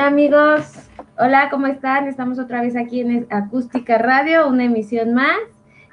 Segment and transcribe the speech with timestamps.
[0.00, 2.08] Hola amigos, hola, ¿cómo están?
[2.08, 5.36] Estamos otra vez aquí en Acústica Radio, una emisión más.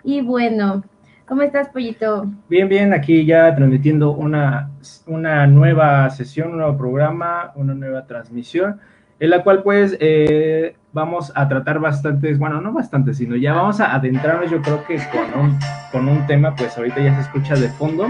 [0.01, 0.85] Y bueno,
[1.25, 2.25] ¿cómo estás, Pollito?
[2.47, 4.71] Bien, bien, aquí ya transmitiendo una,
[5.07, 8.79] una nueva sesión, un nuevo programa, una nueva transmisión,
[9.19, 13.81] en la cual pues eh, vamos a tratar bastantes, bueno, no bastantes, sino ya vamos
[13.81, 15.59] a adentrarnos yo creo que con un,
[15.91, 18.07] con un tema, pues ahorita ya se escucha de fondo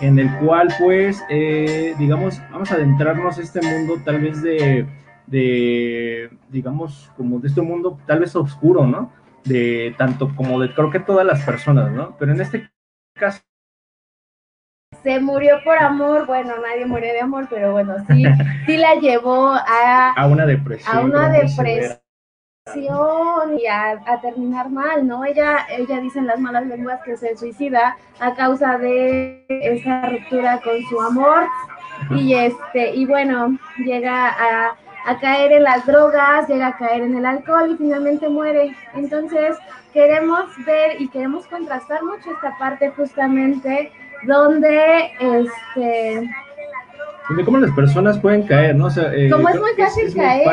[0.00, 4.86] en el cual pues, eh, digamos, vamos a adentrarnos a este mundo tal vez de,
[5.26, 9.12] de, digamos, como de este mundo tal vez oscuro, ¿no?
[9.44, 12.16] De tanto como de, creo que todas las personas, ¿no?
[12.18, 12.70] Pero en este
[13.14, 13.40] caso...
[15.02, 18.24] Se murió por amor, bueno, nadie murió de amor, pero bueno, sí,
[18.66, 20.12] sí la llevó a...
[20.16, 20.96] A una depresión.
[20.96, 21.99] A una depresión
[22.76, 25.24] y a, terminar mal, ¿no?
[25.24, 30.60] Ella, ella dice en las malas lenguas que se suicida a causa de esa ruptura
[30.60, 31.44] con su amor
[32.10, 37.16] y este, y bueno, llega a, a caer en las drogas, llega a caer en
[37.16, 38.74] el alcohol y finalmente muere.
[38.94, 39.56] Entonces,
[39.92, 46.30] queremos ver y queremos contrastar mucho esta parte justamente donde este
[47.36, 48.86] de cómo las personas pueden caer, ¿no?
[48.86, 50.48] O sea, eh, como es muy fácil caer.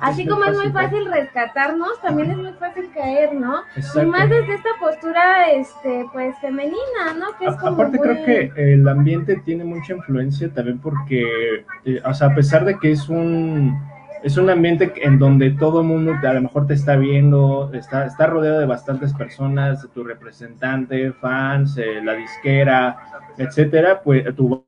[0.00, 3.62] Así como es muy fácil rescatarnos, también es muy fácil caer, ¿no?
[3.76, 7.26] Y más desde esta postura, este, pues, femenina, ¿no?
[7.38, 12.14] Que es como aparte creo que el ambiente tiene mucha influencia también porque, eh, o
[12.14, 13.76] sea, a pesar de que es un
[14.22, 18.04] es un ambiente en donde todo el mundo a lo mejor te está viendo, está,
[18.04, 22.98] está rodeado de bastantes personas, tu representante, fans, eh, la disquera,
[23.38, 24.62] etcétera, pues tu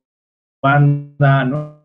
[0.63, 1.83] banda, ¿no?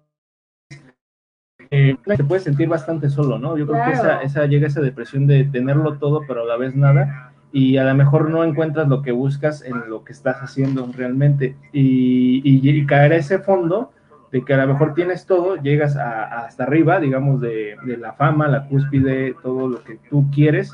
[1.71, 3.59] Eh, te puedes sentir bastante solo, ¿no?
[3.59, 6.75] Yo creo que esa, esa llega esa depresión de tenerlo todo, pero a la vez
[6.75, 10.89] nada, y a lo mejor no encuentras lo que buscas en lo que estás haciendo
[10.97, 13.93] realmente, y, y, caer a ese fondo
[14.33, 18.13] de que a lo mejor tienes todo, llegas a, hasta arriba, digamos, de, de, la
[18.13, 20.73] fama, la cúspide, todo lo que tú quieres,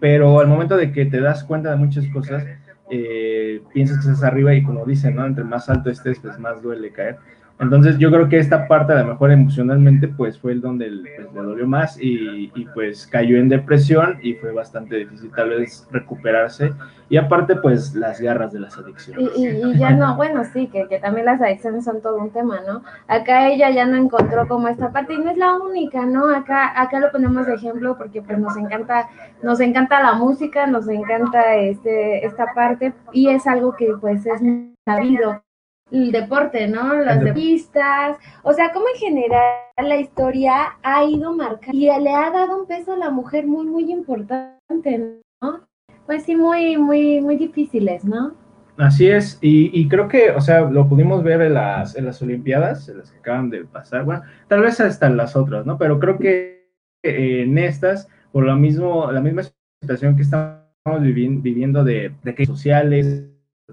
[0.00, 2.44] pero al momento de que te das cuenta de muchas cosas,
[2.90, 5.26] eh, piensas que estás arriba y como dicen, ¿no?
[5.26, 7.18] Entre más alto estés, pues más duele caer.
[7.58, 11.32] Entonces yo creo que esta parte a lo mejor emocionalmente pues fue el donde pues,
[11.32, 16.72] le dolió más y, pues cayó en depresión y fue bastante difícil tal vez recuperarse
[17.08, 19.30] y aparte pues las garras de las adicciones.
[19.36, 22.82] Y, ya no, bueno sí, que, que, también las adicciones son todo un tema, ¿no?
[23.08, 26.28] Acá ella ya no encontró como esta parte y no es la única, ¿no?
[26.28, 29.08] Acá, acá lo ponemos de ejemplo porque pues nos encanta,
[29.42, 34.42] nos encanta la música, nos encanta este, esta parte y es algo que pues es
[34.84, 35.45] sabido
[35.90, 36.94] el deporte, ¿no?
[36.94, 39.42] Las deportistas, o sea, como en general
[39.76, 43.66] la historia ha ido marcando y le ha dado un peso a la mujer muy,
[43.66, 45.60] muy importante, ¿no?
[46.06, 48.34] Pues sí, muy, muy, muy difíciles, ¿no?
[48.78, 52.88] Así es, y, creo que, o sea, lo pudimos ver en las, en las Olimpiadas,
[52.90, 55.78] en las que acaban de pasar, bueno, tal vez hasta en las otras, ¿no?
[55.78, 56.68] Pero creo que
[57.02, 59.44] en estas, por lo mismo, la misma
[59.80, 60.60] situación que estamos
[61.00, 63.30] viviendo de, de que sociales,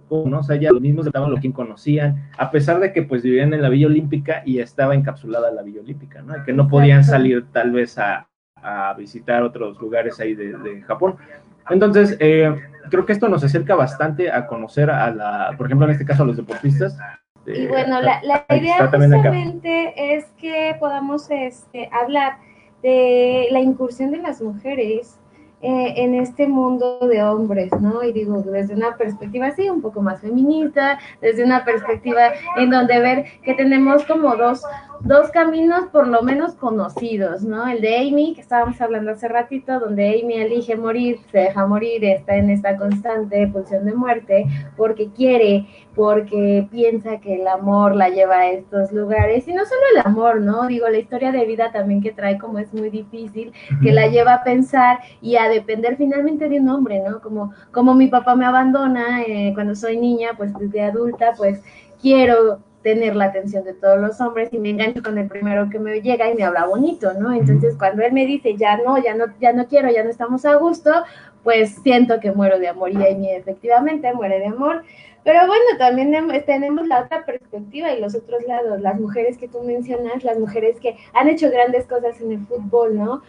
[0.09, 0.39] ¿no?
[0.39, 3.53] O sea, ya los mismos estaban lo que conocían, a pesar de que pues vivían
[3.53, 6.43] en la Villa Olímpica y estaba encapsulada la Villa Olímpica, ¿no?
[6.43, 8.27] que no podían salir tal vez a,
[8.97, 11.17] visitar otros lugares ahí de, Japón.
[11.69, 12.55] Entonces, eh,
[12.89, 16.23] creo que esto nos acerca bastante a conocer a la, por ejemplo, en este caso
[16.23, 16.97] a los deportistas.
[17.45, 22.37] y bueno, la, idea justamente es que podamos este, hablar
[22.81, 25.19] de la incursión de las mujeres
[25.63, 28.03] eh, en este mundo de hombres, ¿no?
[28.03, 32.99] Y digo, desde una perspectiva así, un poco más feminista, desde una perspectiva en donde
[32.99, 34.61] ver que tenemos como dos,
[34.99, 37.65] dos caminos por lo menos conocidos, ¿no?
[37.65, 42.03] El de Amy, que estábamos hablando hace ratito, donde Amy elige morir, se deja morir,
[42.03, 44.45] está en esta constante pulsión de muerte,
[44.75, 49.81] porque quiere, porque piensa que el amor la lleva a estos lugares, y no solo
[49.95, 50.67] el amor, ¿no?
[50.67, 54.35] Digo, la historia de vida también que trae como es muy difícil, que la lleva
[54.35, 57.21] a pensar y a depender finalmente de un hombre, ¿no?
[57.21, 61.61] Como, como mi papá me abandona eh, cuando soy niña, pues desde adulta, pues
[62.01, 65.79] quiero tener la atención de todos los hombres y me engancho con el primero que
[65.79, 67.31] me llega y me habla bonito, ¿no?
[67.31, 70.45] Entonces cuando él me dice, ya no, ya no, ya no quiero, ya no estamos
[70.45, 70.91] a gusto,
[71.43, 74.83] pues siento que muero de amor y Amy efectivamente muere de amor,
[75.23, 76.13] Pero bueno, también
[76.45, 80.79] tenemos la otra perspectiva y los otros lados, las mujeres que tú mencionas, las mujeres
[80.79, 83.21] que han hecho grandes cosas en el fútbol, ¿no?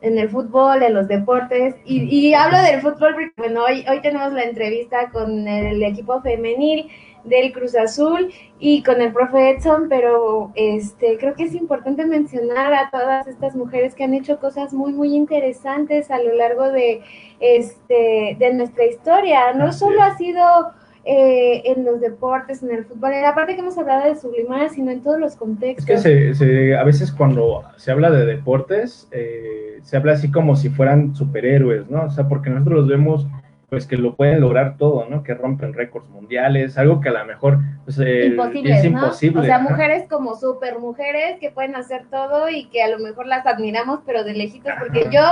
[0.00, 1.74] En el fútbol, en los deportes.
[1.84, 6.20] Y, y hablo del fútbol porque, bueno, hoy, hoy tenemos la entrevista con el equipo
[6.22, 6.90] femenil
[7.24, 12.74] del Cruz Azul y con el profe Edson, pero este creo que es importante mencionar
[12.74, 17.02] a todas estas mujeres que han hecho cosas muy muy interesantes a lo largo de
[17.40, 19.52] este de nuestra historia.
[19.52, 20.72] No solo ha sido
[21.04, 24.70] eh, en los deportes, en el fútbol, en la parte que hemos hablado de sublimar,
[24.70, 25.88] sino en todos los contextos.
[25.88, 30.54] Es que se, a veces cuando se habla de deportes, eh, se habla así como
[30.54, 32.04] si fueran superhéroes, ¿no?
[32.04, 33.26] O sea, porque nosotros los vemos
[33.72, 35.22] pues que lo pueden lograr todo, ¿no?
[35.22, 39.40] Que rompen récords mundiales, algo que a lo mejor pues, eh, es imposible.
[39.40, 43.26] O sea, mujeres como super mujeres que pueden hacer todo y que a lo mejor
[43.26, 45.22] las admiramos, pero de lejitos, porque yo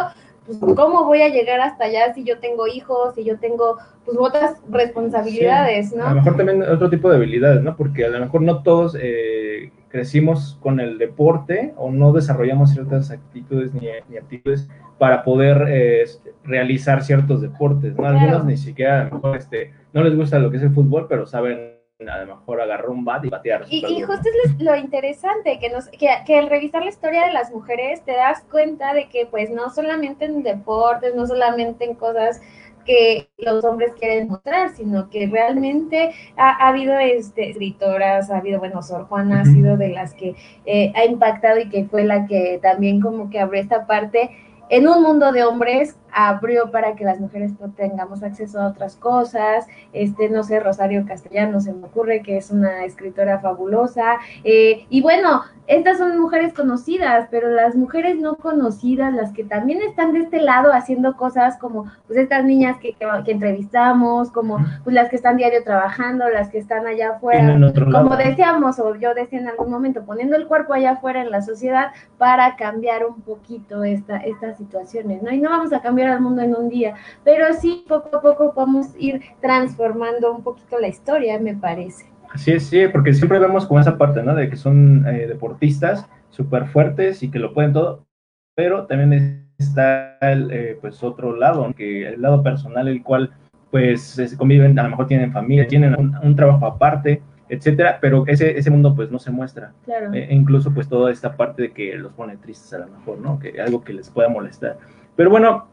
[0.46, 4.16] pues, ¿cómo voy a llegar hasta allá si yo tengo hijos, si yo tengo, pues,
[4.18, 6.06] otras responsabilidades, ¿no?
[6.06, 7.76] A lo mejor también otro tipo de habilidades, ¿no?
[7.76, 13.10] Porque a lo mejor no todos eh, crecimos con el deporte o no desarrollamos ciertas
[13.10, 16.04] actitudes ni, ni aptitudes para poder eh,
[16.44, 18.06] realizar ciertos deportes, ¿no?
[18.06, 21.06] Algunos ni siquiera a lo mejor este, no les gusta lo que es el fútbol,
[21.08, 23.64] pero saben a lo mejor agarrar un bat y batear.
[23.68, 27.32] Y, y justo es lo interesante, que, nos, que, que al revisar la historia de
[27.32, 31.94] las mujeres te das cuenta de que pues no solamente en deportes, no solamente en
[31.94, 32.40] cosas
[32.84, 38.82] que los hombres quieren mostrar, sino que realmente ha, habido este, escritoras, ha habido, bueno,
[38.82, 42.58] Sor Juana ha sido de las que eh, ha impactado y que fue la que
[42.62, 44.30] también como que abrió esta parte
[44.70, 49.66] en un mundo de hombres abrió para que las mujeres tengamos acceso a otras cosas.
[49.92, 54.18] Este, no sé, Rosario Castellano se me ocurre que es una escritora fabulosa.
[54.44, 59.80] Eh, y bueno, estas son mujeres conocidas, pero las mujeres no conocidas, las que también
[59.82, 64.94] están de este lado haciendo cosas como pues estas niñas que, que, entrevistamos, como pues
[64.94, 67.56] las que están diario trabajando, las que están allá afuera,
[67.92, 71.40] como decíamos, o yo decía en algún momento, poniendo el cuerpo allá afuera en la
[71.40, 75.30] sociedad para cambiar un poquito esta, estas situaciones, ¿no?
[75.30, 76.94] Y no vamos a cambiar al mundo en un día,
[77.24, 82.06] pero sí poco a poco vamos a ir transformando un poquito la historia, me parece.
[82.32, 84.34] Así es, sí, porque siempre vemos con esa parte, ¿no?
[84.34, 88.06] De que son eh, deportistas súper fuertes y que lo pueden todo,
[88.54, 93.30] pero también está el, eh, pues otro lado, que el lado personal, el cual
[93.70, 98.70] pues conviven, a lo mejor tienen familia, tienen un, trabajo aparte, etcétera, pero ese, ese
[98.70, 99.72] mundo pues no se muestra.
[99.84, 100.12] Claro.
[100.12, 103.38] E incluso pues toda esta parte de que los pone tristes a lo mejor, ¿no?
[103.38, 104.78] Que algo que les pueda molestar.
[105.14, 105.68] Pero bueno,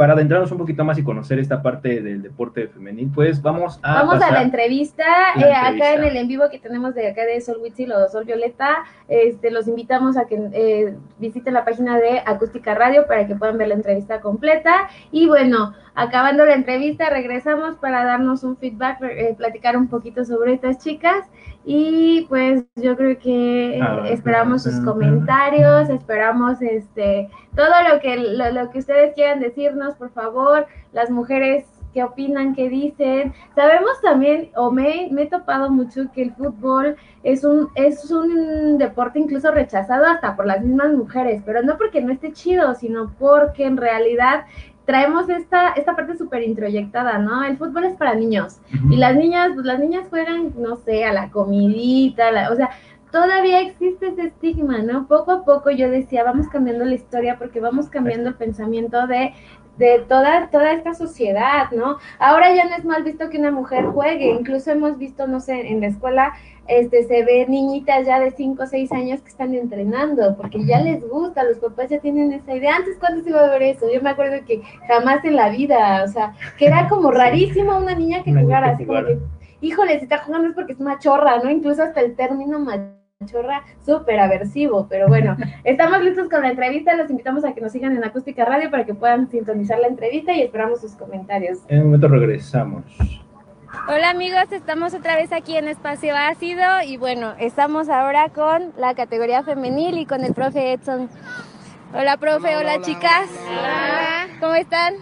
[0.00, 4.02] para adentrarnos un poquito más y conocer esta parte del deporte femenil, pues vamos a.
[4.02, 5.04] Vamos a la entrevista,
[5.36, 8.24] eh, acá en el en vivo que tenemos de acá de Sol Huitzil o Sol
[8.24, 8.78] Violeta.
[9.08, 13.58] Este, los invitamos a que eh, visiten la página de Acústica Radio para que puedan
[13.58, 14.88] ver la entrevista completa.
[15.12, 20.54] Y bueno, acabando la entrevista, regresamos para darnos un feedback, eh, platicar un poquito sobre
[20.54, 21.26] estas chicas.
[21.64, 28.70] Y pues yo creo que ah, esperamos sus comentarios, esperamos este todo lo que lo,
[28.70, 33.34] que ustedes quieran decirnos, por favor, las mujeres qué opinan, qué dicen.
[33.54, 38.78] Sabemos también, o me, me, he topado mucho, que el fútbol es un, es un
[38.78, 43.12] deporte incluso rechazado hasta por las mismas mujeres, pero no porque no esté chido, sino
[43.18, 44.44] porque en realidad
[44.90, 47.44] traemos esta, esta parte súper introyectada, ¿no?
[47.44, 48.58] El fútbol es para niños.
[48.90, 52.70] Y las niñas, pues las niñas juegan, no sé, a la comidita, o sea,
[53.12, 55.06] todavía existe ese estigma, ¿no?
[55.06, 59.32] Poco a poco yo decía, vamos cambiando la historia porque vamos cambiando el pensamiento de,
[59.80, 61.96] de toda, toda esta sociedad, ¿no?
[62.18, 65.68] Ahora ya no es mal visto que una mujer juegue, incluso hemos visto, no sé,
[65.68, 66.34] en la escuela
[66.68, 70.80] este, se ve niñitas ya de 5 o 6 años que están entrenando, porque ya
[70.80, 72.76] les gusta, los papás ya tienen esa idea.
[72.76, 73.90] Antes, ¿cuándo se iba a ver eso?
[73.90, 77.94] Yo me acuerdo que jamás en la vida, o sea, que era como rarísimo una
[77.94, 79.18] niña que jugara, así como que,
[79.62, 81.50] híjole, si está jugando es porque es machorra, ¿no?
[81.50, 82.99] Incluso hasta el término machorra
[83.84, 87.94] súper aversivo, pero bueno, estamos listos con la entrevista, los invitamos a que nos sigan
[87.94, 91.58] en Acústica Radio para que puedan sintonizar la entrevista y esperamos sus comentarios.
[91.68, 92.84] En un momento regresamos.
[93.88, 98.94] Hola amigos, estamos otra vez aquí en Espacio Ácido y bueno, estamos ahora con la
[98.94, 101.10] categoría femenil y con el profe Edson.
[101.94, 103.28] Hola profe, hola, chicas.
[103.48, 104.28] Hola.
[104.40, 104.94] ¿Cómo están?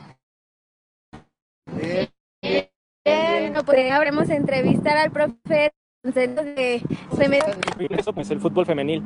[1.81, 2.09] Bien.
[2.43, 3.55] Bien.
[3.65, 5.71] pues habremos entrevistar al profe
[6.05, 6.81] Edson de
[7.90, 9.02] Eso pues el fútbol femenil.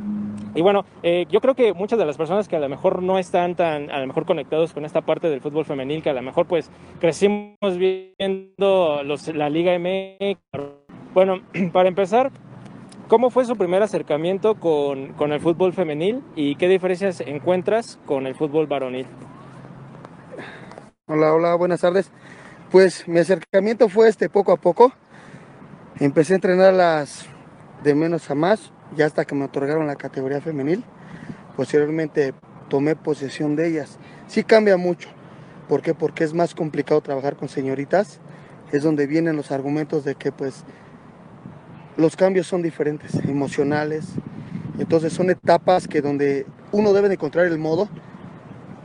[0.54, 3.18] Y bueno, eh, yo creo que muchas de las personas que a lo mejor no
[3.18, 6.20] están tan, a lo mejor conectados con esta parte del fútbol femenil, que a lo
[6.20, 6.70] mejor pues
[7.00, 10.38] crecimos viendo los, la Liga MX.
[11.14, 11.40] Bueno,
[11.72, 12.30] para empezar,
[13.08, 18.26] ¿cómo fue su primer acercamiento con, con el fútbol femenil y qué diferencias encuentras con
[18.26, 19.06] el fútbol varonil?
[21.06, 22.12] Hola, hola, buenas tardes.
[22.70, 24.92] Pues mi acercamiento fue este poco a poco.
[26.02, 27.26] Empecé a entrenar las
[27.84, 30.82] de menos a más, ya hasta que me otorgaron la categoría femenil.
[31.56, 32.34] Posteriormente
[32.68, 34.00] tomé posesión de ellas.
[34.26, 35.08] Sí cambia mucho.
[35.68, 35.94] ¿Por qué?
[35.94, 38.18] Porque es más complicado trabajar con señoritas.
[38.72, 40.64] Es donde vienen los argumentos de que pues
[41.96, 44.06] los cambios son diferentes, emocionales.
[44.80, 47.88] Entonces son etapas que donde uno debe de encontrar el modo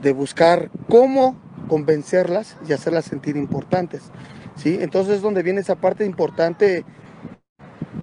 [0.04, 1.36] de buscar cómo
[1.68, 4.12] convencerlas y hacerlas sentir importantes.
[4.56, 4.78] ¿sí?
[4.80, 6.86] Entonces es donde viene esa parte importante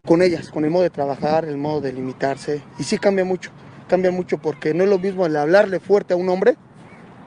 [0.07, 2.63] con ellas, con el modo de trabajar, el modo de limitarse.
[2.79, 3.51] Y sí cambia mucho,
[3.89, 6.57] cambia mucho porque no es lo mismo hablarle fuerte a un hombre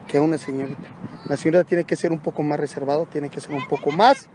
[0.08, 0.88] que a una señorita.
[1.28, 4.30] La señorita tiene que ser un poco más reservado, tiene que ser un poco más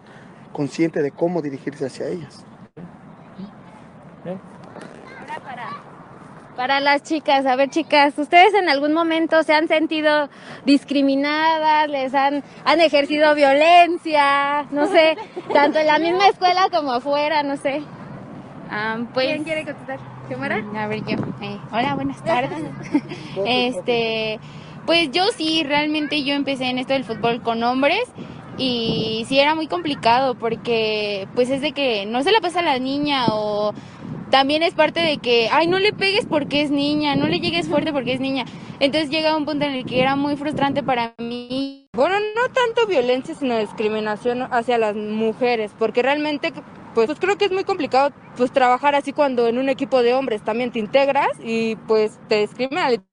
[0.53, 2.45] consciente de cómo dirigirse hacia ellas.
[6.57, 7.47] para las chicas.
[7.47, 10.29] A ver, chicas, ¿ustedes en algún momento se han sentido
[10.65, 11.89] discriminadas?
[11.89, 14.65] ¿Les han, han ejercido violencia?
[14.71, 15.17] No sé,
[15.53, 17.83] tanto en la misma escuela como afuera, no sé.
[19.13, 19.99] Pues, ¿Quién quiere contestar?
[20.29, 20.65] ¿Xiomara?
[20.77, 21.17] A ver, yo.
[21.41, 22.59] Eh, hola, buenas tardes.
[23.47, 24.39] este,
[24.87, 28.03] pues yo sí, realmente yo empecé en esto del fútbol con hombres
[28.59, 32.63] y sí era muy complicado porque pues es de que no se la pasa a
[32.63, 33.73] la niña o
[34.33, 37.69] también es parte de que, ay, no le pegues porque es niña, no le llegues
[37.69, 38.47] fuerte porque es niña.
[38.81, 41.87] Entonces llega un punto en el que era muy frustrante para mí.
[41.95, 46.51] Bueno, no tanto violencia, sino discriminación hacia las mujeres, porque realmente,
[46.95, 50.15] pues, pues creo que es muy complicado, pues, trabajar así cuando en un equipo de
[50.15, 53.05] hombres también te integras y, pues, te discriminan,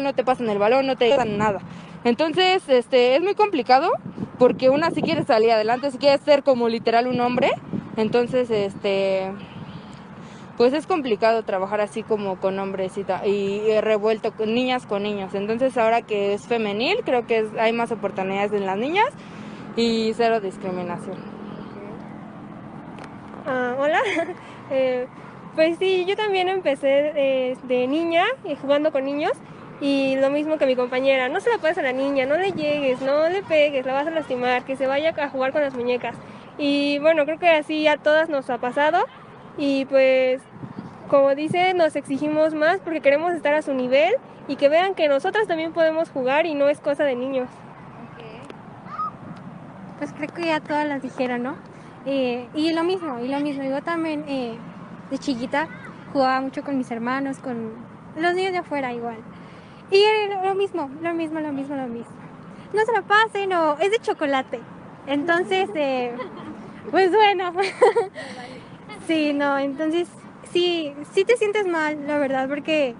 [0.00, 1.58] no te pasan el balón, no te dan nada.
[2.04, 3.90] Entonces, este, es muy complicado
[4.38, 7.50] porque una si quiere salir adelante, si quiere ser como literal un hombre,
[7.96, 9.32] entonces, este,
[10.56, 15.34] pues es complicado trabajar así como con hombres y, revuelto con niñas con niños.
[15.34, 19.08] Entonces ahora que es femenil, creo que hay más oportunidades en las niñas
[19.76, 21.16] y cero discriminación.
[23.46, 24.00] Ah, hola,
[24.70, 25.06] eh,
[25.54, 29.32] pues sí, yo también empecé eh, de niña y jugando con niños
[29.80, 32.52] y lo mismo que mi compañera, no se la puedes a la niña, no le
[32.52, 35.74] llegues, no le pegues, la vas a lastimar, que se vaya a jugar con las
[35.74, 36.16] muñecas.
[36.56, 39.04] Y bueno, creo que así a todas nos ha pasado
[39.56, 40.40] y pues
[41.08, 44.14] como dice nos exigimos más porque queremos estar a su nivel
[44.48, 47.48] y que vean que nosotras también podemos jugar y no es cosa de niños.
[49.98, 51.56] Pues creo que ya todas las dijeron, ¿no?
[52.04, 53.64] Eh, y lo mismo, y lo mismo.
[53.64, 54.56] Yo también eh,
[55.10, 55.68] de chiquita
[56.12, 57.72] jugaba mucho con mis hermanos, con
[58.16, 59.16] los niños de afuera igual.
[59.90, 60.02] Y
[60.44, 62.14] lo mismo, lo mismo, lo mismo, lo mismo.
[62.72, 64.60] No se lo pasen, no, es de chocolate.
[65.06, 66.14] Entonces, eh,
[66.90, 67.52] pues bueno.
[69.06, 70.08] Sí, no, entonces
[70.52, 72.94] sí, sí te sientes mal, la verdad, porque,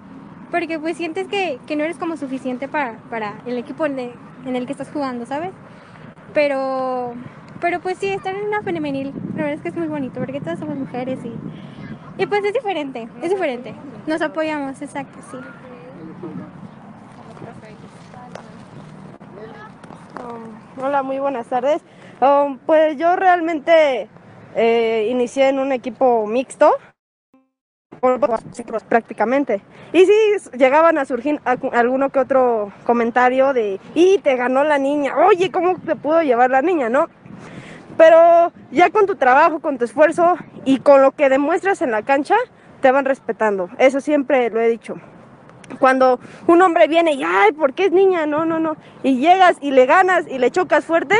[0.51, 4.13] porque pues sientes que, no eres como suficiente para, para el equipo en,
[4.45, 5.51] el que estás jugando, ¿sabes?
[6.33, 7.13] Pero,
[7.59, 10.39] pero pues sí, estar en una femenil, la verdad es que es muy bonito, porque
[10.39, 11.33] todas somos mujeres y,
[12.21, 13.75] y pues es diferente, es diferente.
[14.05, 15.37] Nos apoyamos, exacto, sí.
[20.23, 21.81] Um, hola, muy buenas tardes.
[22.21, 24.09] Um, pues yo realmente
[24.57, 26.73] eh, inicié en un equipo mixto
[28.89, 29.61] prácticamente.
[29.93, 30.11] Y sí,
[30.57, 35.77] llegaban a surgir alguno que otro comentario de, y te ganó la niña, oye, ¿cómo
[35.79, 37.07] te pudo llevar la niña, no?
[37.97, 42.01] Pero ya con tu trabajo, con tu esfuerzo y con lo que demuestras en la
[42.01, 42.35] cancha,
[42.81, 43.69] te van respetando.
[43.77, 44.95] Eso siempre lo he dicho.
[45.79, 48.25] Cuando un hombre viene y, ay, ¿por qué es niña?
[48.25, 48.77] No, no, no.
[49.03, 51.15] Y llegas y le ganas y le chocas fuerte,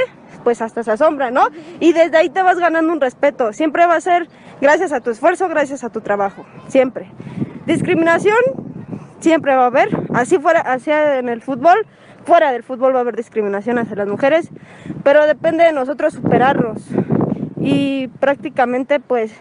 [0.47, 1.49] pues hasta se asombra, ¿no?
[1.81, 3.51] Y desde ahí te vas ganando un respeto.
[3.51, 4.29] Siempre va a ser
[4.61, 7.11] gracias a tu esfuerzo, gracias a tu trabajo, siempre.
[7.65, 8.37] Discriminación
[9.19, 11.85] siempre va a haber, así fuera, así en el fútbol,
[12.23, 14.49] fuera del fútbol va a haber discriminación hacia las mujeres,
[15.03, 16.81] pero depende de nosotros superarlos
[17.59, 19.33] y prácticamente pues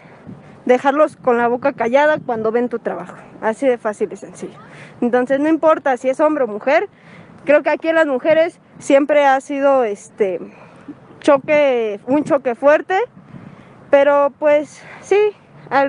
[0.65, 4.59] dejarlos con la boca callada cuando ven tu trabajo, así de fácil y sencillo.
[4.99, 6.89] Entonces no importa si es hombre o mujer,
[7.45, 10.41] creo que aquí en las mujeres siempre ha sido este
[11.27, 12.97] choque, un choque fuerte,
[13.89, 15.17] pero pues sí,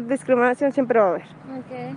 [0.09, 1.27] discriminación siempre va a haber.
[1.61, 1.95] Okay.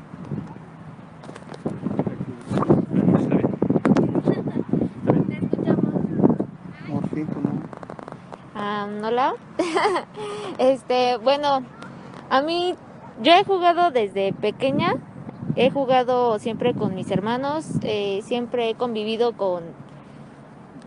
[8.53, 9.33] Um, hola.
[10.59, 11.63] este, bueno,
[12.29, 12.75] a mí
[13.23, 14.97] yo he jugado desde pequeña,
[15.55, 19.63] he jugado siempre con mis hermanos, eh, siempre he convivido con,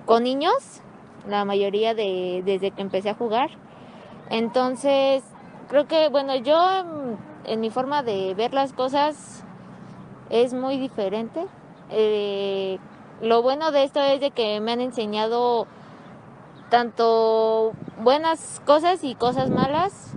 [0.06, 0.83] con niños
[1.28, 3.50] la mayoría de desde que empecé a jugar.
[4.30, 5.24] Entonces,
[5.68, 6.58] creo que, bueno, yo
[7.46, 9.44] en, mi forma de ver las cosas
[10.30, 11.46] es muy diferente.
[11.90, 12.78] Eh,
[13.22, 15.66] lo bueno de esto es de que me han enseñado
[16.70, 20.12] tanto buenas cosas y cosas malas.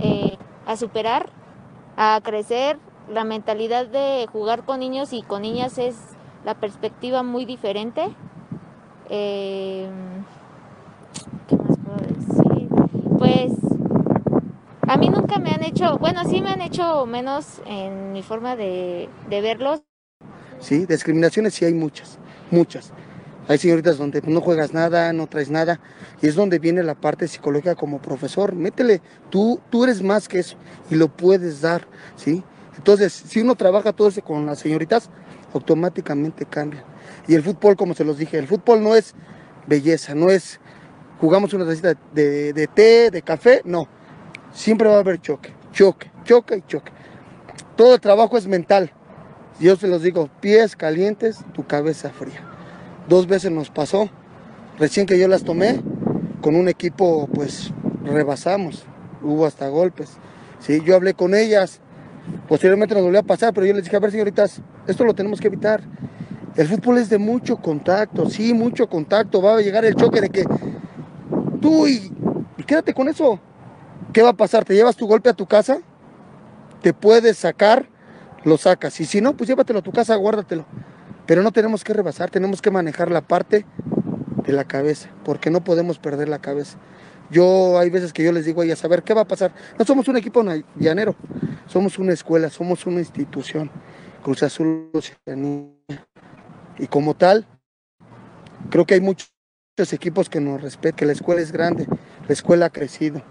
[0.00, 1.30] eh, a superar,
[1.96, 2.78] a crecer.
[3.10, 5.96] La mentalidad de jugar con niños y con niñas es
[6.44, 8.08] la perspectiva muy diferente.
[9.10, 9.88] Eh,
[11.48, 12.68] ¿Qué más puedo decir?
[13.18, 13.52] Pues
[14.88, 18.56] a mí nunca me han hecho, bueno, sí me han hecho menos en mi forma
[18.56, 19.82] de, de verlos.
[20.60, 22.18] Sí, discriminaciones sí hay muchas,
[22.50, 22.92] muchas.
[23.48, 25.78] Hay señoritas donde no juegas nada, no traes nada,
[26.20, 28.54] y es donde viene la parte psicológica como profesor.
[28.54, 30.56] Métele, tú, tú eres más que eso
[30.90, 31.86] y lo puedes dar,
[32.16, 32.42] ¿sí?
[32.76, 35.10] Entonces, si uno trabaja todo eso con las señoritas,
[35.54, 36.84] automáticamente cambia.
[37.28, 39.14] Y el fútbol, como se los dije, el fútbol no es
[39.66, 40.60] belleza, no es
[41.20, 43.88] jugamos una tacita de, de té, de café, no.
[44.52, 46.92] Siempre va a haber choque, choque, choque y choque.
[47.76, 48.92] Todo el trabajo es mental.
[49.60, 52.42] Yo se los digo, pies calientes, tu cabeza fría.
[53.08, 54.10] Dos veces nos pasó.
[54.78, 55.80] Recién que yo las tomé,
[56.42, 57.72] con un equipo, pues
[58.04, 58.84] rebasamos.
[59.22, 60.10] Hubo hasta golpes.
[60.60, 60.82] ¿sí?
[60.84, 61.80] Yo hablé con ellas.
[62.48, 65.40] Posteriormente nos volvió a pasar, pero yo les dije, a ver, señoritas, esto lo tenemos
[65.40, 65.82] que evitar.
[66.56, 69.42] El fútbol es de mucho contacto, sí, mucho contacto.
[69.42, 70.44] Va a llegar el choque de que
[71.60, 72.10] tú y,
[72.66, 73.38] quédate con eso.
[74.12, 74.64] ¿Qué va a pasar?
[74.64, 75.78] ¿Te llevas tu golpe a tu casa?
[76.80, 77.88] ¿Te puedes sacar?
[78.44, 78.98] Lo sacas.
[79.00, 80.64] Y si no, pues llévatelo a tu casa, guárdatelo.
[81.26, 83.66] Pero no tenemos que rebasar, tenemos que manejar la parte
[84.46, 86.78] de la cabeza, porque no podemos perder la cabeza.
[87.30, 89.52] Yo hay veces que yo les digo a ellas, a ver, ¿qué va a pasar?
[89.76, 90.44] No somos un equipo
[90.76, 91.16] llanero,
[91.66, 93.70] somos una escuela, somos una institución,
[94.22, 94.90] Cruz Azul
[96.78, 97.46] Y como tal,
[98.70, 99.28] creo que hay muchos
[99.92, 101.86] equipos que nos respetan, que la escuela es grande,
[102.26, 103.22] la escuela ha crecido.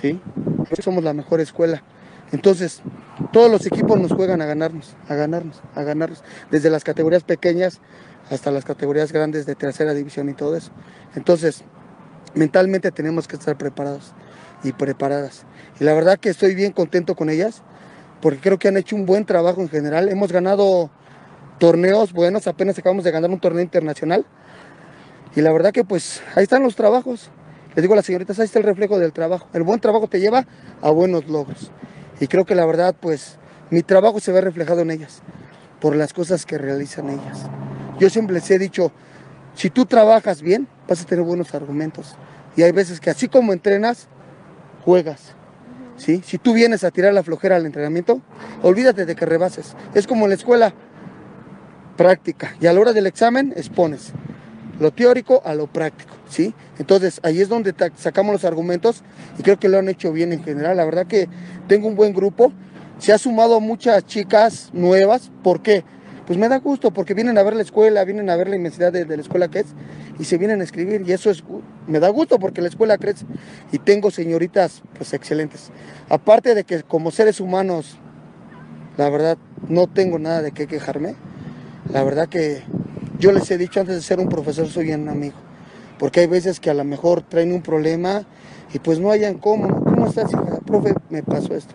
[0.00, 0.20] ¿Sí?
[0.82, 1.82] Somos la mejor escuela.
[2.30, 2.82] Entonces,
[3.32, 7.80] todos los equipos nos juegan a ganarnos, a ganarnos, a ganarnos, desde las categorías pequeñas
[8.30, 10.70] hasta las categorías grandes de tercera división y todo eso.
[11.14, 11.64] Entonces,
[12.34, 14.12] mentalmente tenemos que estar preparados
[14.62, 15.46] y preparadas.
[15.80, 17.62] Y la verdad que estoy bien contento con ellas,
[18.20, 20.08] porque creo que han hecho un buen trabajo en general.
[20.08, 20.90] Hemos ganado
[21.58, 24.24] torneos buenos, apenas acabamos de ganar un torneo internacional.
[25.36, 27.30] Y la verdad que pues ahí están los trabajos.
[27.74, 29.46] Les digo a las señoritas, ahí está el reflejo del trabajo.
[29.52, 30.46] El buen trabajo te lleva
[30.80, 31.70] a buenos logros.
[32.20, 33.38] Y creo que la verdad, pues,
[33.70, 35.22] mi trabajo se ve reflejado en ellas,
[35.80, 37.46] por las cosas que realizan ellas.
[38.00, 38.90] Yo siempre les he dicho,
[39.54, 42.16] si tú trabajas bien, vas a tener buenos argumentos.
[42.56, 44.08] Y hay veces que así como entrenas,
[44.84, 45.34] juegas.
[45.96, 46.22] ¿sí?
[46.24, 48.20] Si tú vienes a tirar la flojera al entrenamiento,
[48.62, 49.76] olvídate de que rebases.
[49.94, 50.74] Es como en la escuela,
[51.98, 52.56] práctica.
[52.62, 54.14] Y a la hora del examen, expones
[54.80, 56.54] lo teórico a lo práctico, ¿sí?
[56.78, 59.02] Entonces ahí es donde sacamos los argumentos
[59.38, 60.76] y creo que lo han hecho bien en general.
[60.76, 61.28] La verdad que
[61.66, 62.52] tengo un buen grupo,
[62.98, 65.84] se ha sumado muchas chicas nuevas, ¿por qué?
[66.26, 68.92] Pues me da gusto porque vienen a ver la escuela, vienen a ver la inmensidad
[68.92, 69.66] de, la escuela que es
[70.18, 71.42] y se vienen a escribir y eso es,
[71.86, 73.24] me da gusto porque la escuela crece
[73.72, 75.70] y tengo señoritas pues excelentes.
[76.08, 77.96] Aparte de que como seres humanos,
[78.96, 81.14] la verdad, no tengo nada de qué quejarme.
[81.92, 82.62] La verdad que
[83.18, 85.36] yo les he dicho antes de ser un profesor, soy un amigo.
[85.98, 88.24] Porque hay veces que a lo mejor traen un problema
[88.74, 89.82] y pues no hayan cómo.
[89.84, 90.60] ¿Cómo estás, hija?
[90.66, 91.74] Profe, me pasó esto.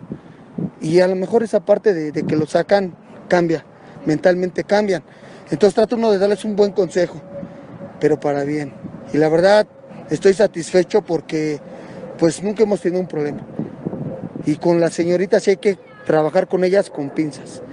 [0.80, 2.94] Y a lo mejor esa parte de, que lo sacan
[3.28, 3.64] cambia,
[4.06, 5.02] mentalmente cambian.
[5.50, 7.20] Entonces trato uno de darles un buen consejo,
[7.98, 8.72] pero para bien.
[9.12, 9.66] Y la verdad,
[10.10, 11.60] estoy satisfecho porque
[12.18, 13.44] pues nunca hemos tenido un problema.
[14.46, 17.63] Y con las señoritas hay que trabajar con ellas con pinzas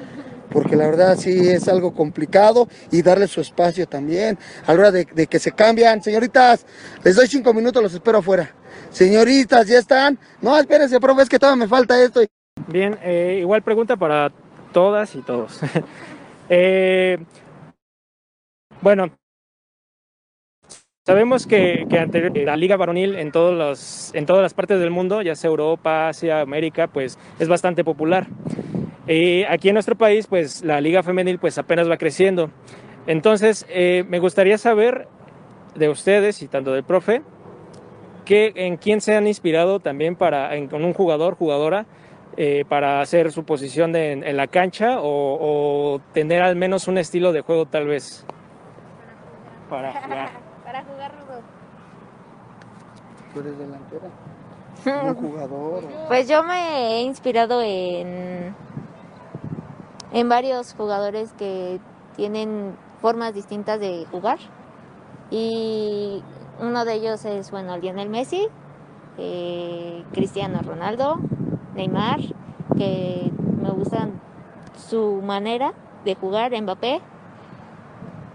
[0.51, 4.37] porque la verdad sí es algo complicado y darle su espacio también.
[4.65, 6.65] A la hora de, que se cambian, señoritas,
[7.03, 8.51] les doy cinco minutos, los espero afuera.
[8.89, 10.19] Señoritas, ¿ya están?
[10.41, 12.21] No, espérense, profe, es que todavía me falta esto.
[12.67, 14.31] Bien, eh, igual pregunta para
[14.71, 15.59] todas y todos.
[16.53, 17.17] Eh,
[18.81, 19.09] bueno,
[21.03, 21.87] Sabemos que,
[22.45, 26.09] la liga varonil en, todos los, en todas las partes del mundo, ya sea Europa,
[26.09, 28.27] Asia, América, pues es bastante popular.
[29.07, 32.51] Y aquí en nuestro país, pues la liga femenil pues apenas va creciendo.
[33.07, 35.07] Entonces, eh, me gustaría saber
[35.75, 37.23] de ustedes y tanto del profe,
[38.25, 41.85] que, en quién se han inspirado también para, en, con un jugador, jugadora,
[42.37, 47.41] eh, para hacer su posición en, la cancha o, tener al menos un estilo de
[47.41, 48.25] juego tal vez
[49.69, 50.29] para jugar.
[50.63, 51.11] para jugar
[53.33, 54.09] ¿Tú eres delantera?
[55.07, 55.83] ¿Un jugador?
[56.07, 58.53] Pues yo me he inspirado en
[60.13, 61.79] en varios jugadores que
[62.15, 64.39] tienen formas distintas de jugar.
[65.29, 66.23] Y
[66.59, 68.47] uno de ellos es, bueno, Lionel Messi,
[69.17, 71.17] eh, Cristiano Ronaldo,
[71.75, 72.19] Neymar,
[72.77, 74.19] que me gustan
[74.75, 77.01] su manera de jugar, Mbappé.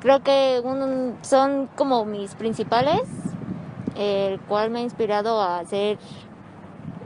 [0.00, 0.62] Creo que
[1.22, 3.02] son como mis principales,
[3.96, 5.98] el cual me ha inspirado a ser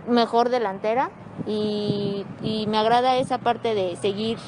[0.09, 1.11] mejor delantera
[1.47, 4.39] y, y me agrada esa parte de seguir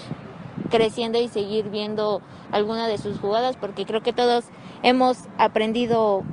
[0.70, 4.44] creciendo y seguir viendo alguna de sus jugadas porque creo que todos
[4.82, 6.24] hemos aprendido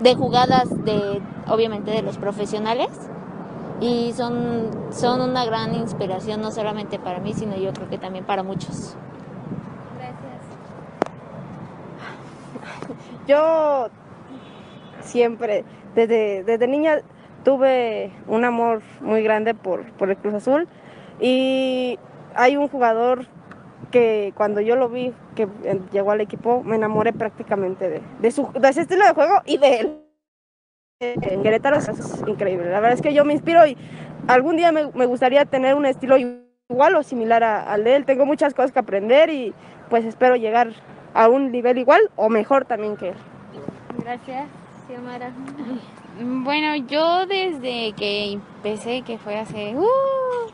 [0.00, 2.88] de jugadas de obviamente de los profesionales
[3.80, 8.24] y son, son una gran inspiración no solamente para mí sino yo creo que también
[8.24, 8.96] para muchos.
[9.98, 10.38] Gracias.
[13.26, 13.88] Yo
[15.00, 17.00] siempre, desde, desde niña
[17.48, 20.68] tuve un amor muy grande por, por el Cruz Azul
[21.18, 21.98] y
[22.34, 23.24] hay un jugador
[23.90, 25.48] que cuando yo lo vi que
[25.90, 29.56] llegó al equipo me enamoré prácticamente de, de, su, de ese estilo de juego y
[29.56, 30.04] de él.
[31.00, 31.88] En Querétaro es
[32.26, 32.68] increíble.
[32.68, 33.78] La verdad es que yo me inspiro y
[34.26, 38.04] algún día me, me gustaría tener un estilo igual o similar al de él.
[38.04, 39.54] Tengo muchas cosas que aprender y
[39.88, 40.72] pues espero llegar
[41.14, 43.16] a un nivel igual o mejor también que él.
[44.04, 44.48] Gracias,
[44.86, 45.32] Xiomara.
[46.20, 49.76] Bueno, yo desde que empecé, que fue hace...
[49.76, 50.50] Uh,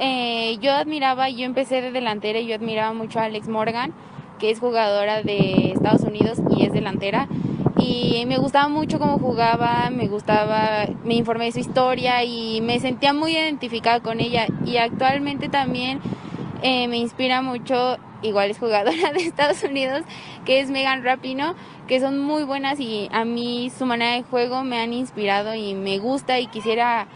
[0.00, 3.92] eh, yo admiraba, yo empecé de delantera y yo admiraba mucho a Alex Morgan,
[4.40, 7.28] que es jugadora de Estados Unidos y es delantera.
[7.78, 12.80] Y me gustaba mucho cómo jugaba, me gustaba, me informé de su historia y me
[12.80, 14.48] sentía muy identificada con ella.
[14.66, 16.00] Y actualmente también
[16.62, 20.02] eh, me inspira mucho, igual es jugadora de Estados Unidos,
[20.44, 21.54] que es Megan Rapino,
[21.86, 25.74] que son muy buenas y a mí su manera de juego me han inspirado y
[25.74, 27.06] me gusta y quisiera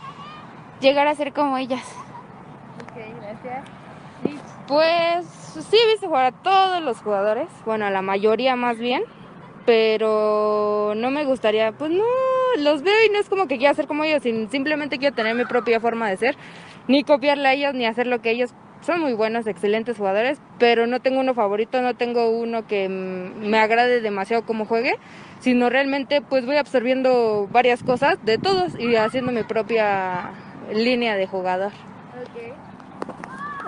[0.81, 1.85] llegar a ser como ellas.
[4.67, 5.27] Pues
[5.71, 9.03] sí he visto jugar a todos los jugadores, bueno, a la mayoría más bien,
[9.65, 12.05] pero no me gustaría, pues no,
[12.59, 15.47] los veo y no es como que quiera ser como ellos, simplemente quiero tener mi
[15.47, 16.37] propia forma de ser,
[16.87, 20.87] ni copiarle a ellos, ni hacer lo que ellos son muy buenos, excelentes jugadores, pero
[20.87, 24.97] no tengo uno favorito, no tengo uno que me agrade demasiado como juegue,
[25.41, 30.31] sino realmente pues voy absorbiendo varias cosas de todos y haciendo mi propia
[30.73, 31.73] línea de jugador.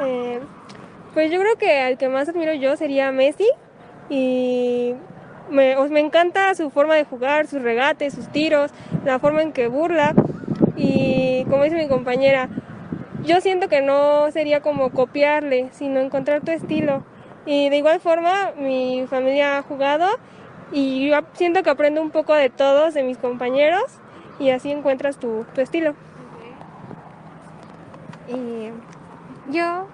[0.03, 0.41] Eh,
[1.15, 3.49] pues yo creo que al que más admiro yo sería Messi
[4.09, 4.95] y
[5.51, 8.71] me, me encanta su forma de jugar, sus regates, sus tiros,
[9.05, 10.15] la forma en que burla
[10.77, 12.49] y como dice mi compañera,
[13.25, 17.05] yo siento que no sería como copiarle, sino encontrar tu estilo.
[17.47, 20.07] Y de igual forma, mi familia ha jugado
[20.73, 23.85] y yo siento que aprendo un poco de todos, de mis compañeros,
[24.39, 25.95] y así encuentras tu, tu estilo.
[28.29, 28.71] Y
[29.53, 29.89] yo,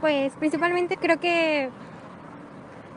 [0.00, 1.68] pues principalmente creo que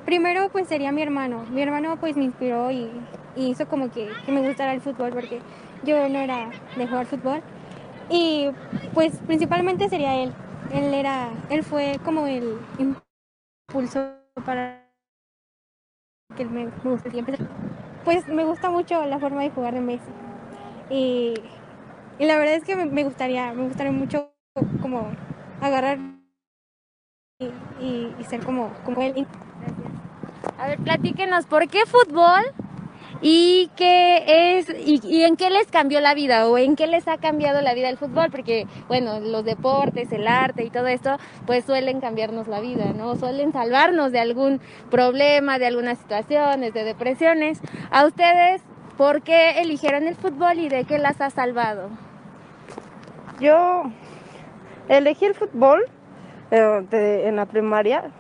[0.05, 1.45] primero pues sería mi hermano.
[1.51, 2.89] Mi hermano pues me inspiró y,
[3.36, 5.41] y hizo como que, que, me gustara el fútbol porque
[5.85, 7.41] yo no era de jugar fútbol.
[8.09, 8.49] Y
[8.93, 10.33] pues principalmente sería él.
[10.73, 14.11] Él era, él fue como el impulso
[14.45, 14.83] para
[16.35, 17.37] que me, me guste siempre.
[18.03, 20.11] Pues me gusta mucho la forma de jugar de Messi.
[20.89, 21.33] Y
[22.17, 24.31] y la verdad es que me, gustaría, me gustaría mucho
[24.81, 25.09] como
[25.61, 25.97] agarrar
[27.39, 29.27] y, y, ser como, como él.
[30.57, 32.43] A ver, platíquenos, ¿por qué fútbol?
[33.21, 37.17] ¿Y qué es y, en qué les cambió la vida o en qué les ha
[37.17, 38.30] cambiado la vida el fútbol?
[38.30, 43.15] Porque, bueno, los deportes, el arte y todo esto, pues suelen cambiarnos la vida, ¿no?
[43.15, 44.60] Suelen salvarnos de algún
[44.91, 47.62] problema, de algunas situaciones, de depresiones.
[47.91, 48.62] ¿A ustedes
[48.97, 51.89] por qué eligieron el fútbol y de qué las ha salvado?
[53.39, 53.84] Yo
[54.88, 55.86] elegí el fútbol
[56.51, 58.12] eh, en la primaria.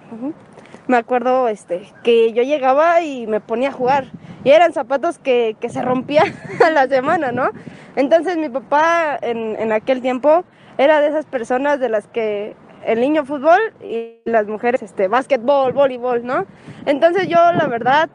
[0.87, 4.05] Me acuerdo este, que yo llegaba y me ponía a jugar.
[4.45, 6.33] Y eran zapatos que, que se rompían
[6.65, 7.49] a la semana, ¿no?
[7.97, 10.45] Entonces mi papá en, en aquel tiempo
[10.77, 12.55] era de esas personas de las que
[12.85, 16.45] el niño fútbol y las mujeres este básquetbol, voleibol, ¿no?
[16.85, 18.09] Entonces yo la verdad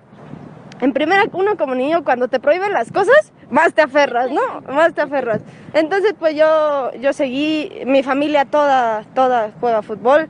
[0.81, 4.63] en primera, uno como niño, cuando te prohíben las cosas, más te aferras, ¿no?
[4.73, 5.43] Más te aferras.
[5.75, 10.29] Entonces, pues yo, yo seguí, mi familia toda, toda juega fútbol.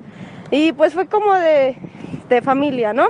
[0.50, 1.76] Y pues fue como de,
[2.28, 3.06] de familia, ¿no?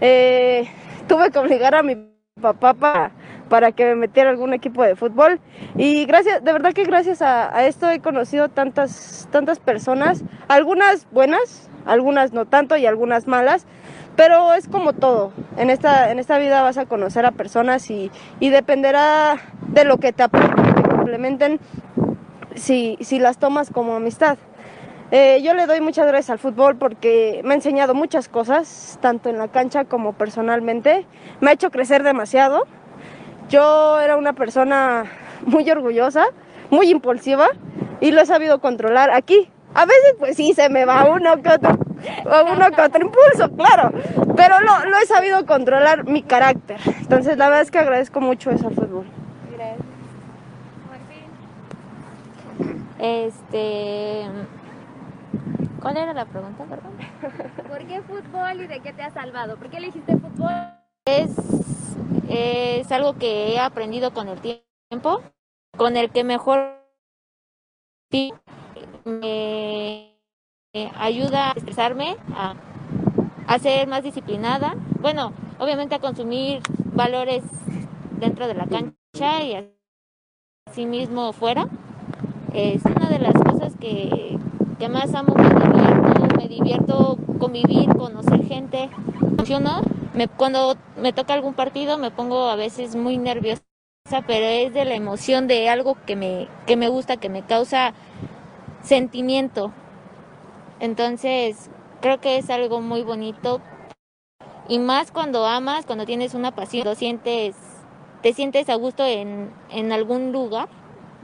[0.00, 0.68] Eh,
[1.08, 2.07] tuve que obligar a mi
[2.38, 3.10] papá para,
[3.48, 5.40] para que me metiera algún equipo de fútbol.
[5.76, 11.68] Y gracias, de verdad que gracias a, esto he conocido tantas, tantas personas, algunas buenas,
[11.86, 13.66] algunas no tanto y algunas malas
[14.16, 15.32] pero es como todo.
[15.56, 19.36] En esta, en esta vida vas a conocer a personas y, y dependerá
[19.68, 21.60] de lo que te aporten, te complementen,
[22.56, 24.36] si, si las tomas como amistad.
[25.10, 29.30] Eh, yo le doy muchas gracias al fútbol porque me ha enseñado muchas cosas, tanto
[29.30, 31.06] en la cancha como personalmente.
[31.40, 32.66] Me ha hecho crecer demasiado.
[33.48, 35.04] Yo era una persona
[35.46, 36.26] muy orgullosa,
[36.70, 37.48] muy impulsiva
[38.00, 39.50] y lo he sabido controlar aquí.
[39.74, 41.78] A veces pues sí se me va uno que otro,
[42.52, 43.92] uno que otro impulso, claro,
[44.36, 46.78] pero lo, he sabido controlar mi carácter.
[47.00, 49.06] Entonces la verdad es que agradezco mucho eso al fútbol.
[49.56, 49.78] Gracias.
[52.58, 52.88] Martín.
[52.98, 54.26] Este
[55.80, 56.92] ¿Cuál era la pregunta, perdón?
[57.68, 59.56] ¿Por qué fútbol y de qué te ha salvado?
[59.56, 60.52] ¿Por qué elegiste fútbol?
[61.06, 61.30] Es,
[62.28, 65.22] es algo que he aprendido con el tiempo,
[65.76, 66.78] con el que mejor
[69.04, 70.14] me
[70.96, 72.54] ayuda a expresarme, a,
[73.46, 74.74] a ser más disciplinada.
[75.00, 76.60] Bueno, obviamente a consumir
[76.92, 77.44] valores
[78.18, 79.72] dentro de la cancha y
[80.66, 81.68] así mismo fuera.
[82.52, 84.38] Es una de las cosas que,
[84.78, 88.90] que más amo, me divierto, me divierto convivir, conocer gente.
[89.36, 89.80] Funcionó.
[90.14, 93.62] Me, cuando me toca algún partido me pongo a veces muy nerviosa,
[94.26, 97.92] pero es de la emoción de algo que me, que me gusta, que me causa
[98.82, 99.72] sentimiento.
[100.80, 103.60] Entonces, creo que es algo muy bonito.
[104.68, 107.56] Y más cuando amas, cuando tienes una pasión, lo sientes,
[108.22, 110.68] te sientes a gusto en, en algún lugar.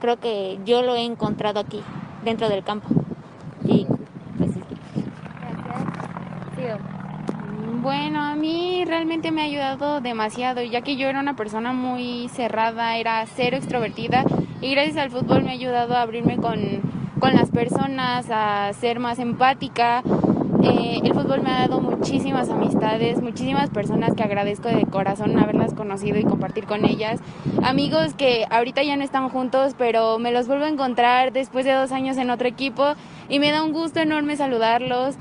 [0.00, 1.82] Creo que yo lo he encontrado aquí,
[2.24, 2.88] dentro del campo.
[3.64, 3.86] Y
[4.38, 4.60] pues sí.
[7.84, 12.30] Bueno, a mí realmente me ha ayudado demasiado, ya que yo era una persona muy
[12.30, 14.24] cerrada, era cero extrovertida
[14.62, 16.58] y gracias al fútbol me ha ayudado a abrirme con,
[17.20, 20.02] con las personas, a ser más empática.
[20.62, 25.74] Eh, el fútbol me ha dado muchísimas amistades, muchísimas personas que agradezco de corazón haberlas
[25.74, 27.20] conocido y compartir con ellas.
[27.62, 31.72] Amigos que ahorita ya no están juntos, pero me los vuelvo a encontrar después de
[31.72, 32.94] dos años en otro equipo
[33.28, 35.16] y me da un gusto enorme saludarlos.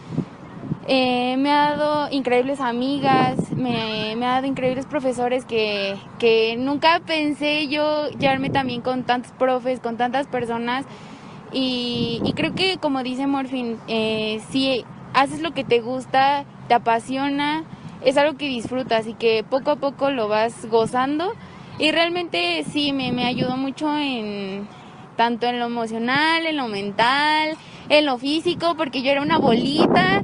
[0.86, 7.00] Eh, me ha dado increíbles amigas, me, me, ha dado increíbles profesores que, que nunca
[7.06, 10.86] pensé yo llevarme también con tantos profes, con tantas personas.
[11.54, 16.74] Y, y creo que, como dice Morfin, eh, si haces lo que te gusta, te
[16.74, 17.63] apasiona,
[18.04, 21.34] es algo que disfrutas y que poco a poco lo vas gozando.
[21.80, 24.67] Y realmente sí, me, me ayudó mucho en
[25.15, 27.56] tanto en lo emocional, en lo mental,
[27.88, 30.24] en lo físico, porque yo era una bolita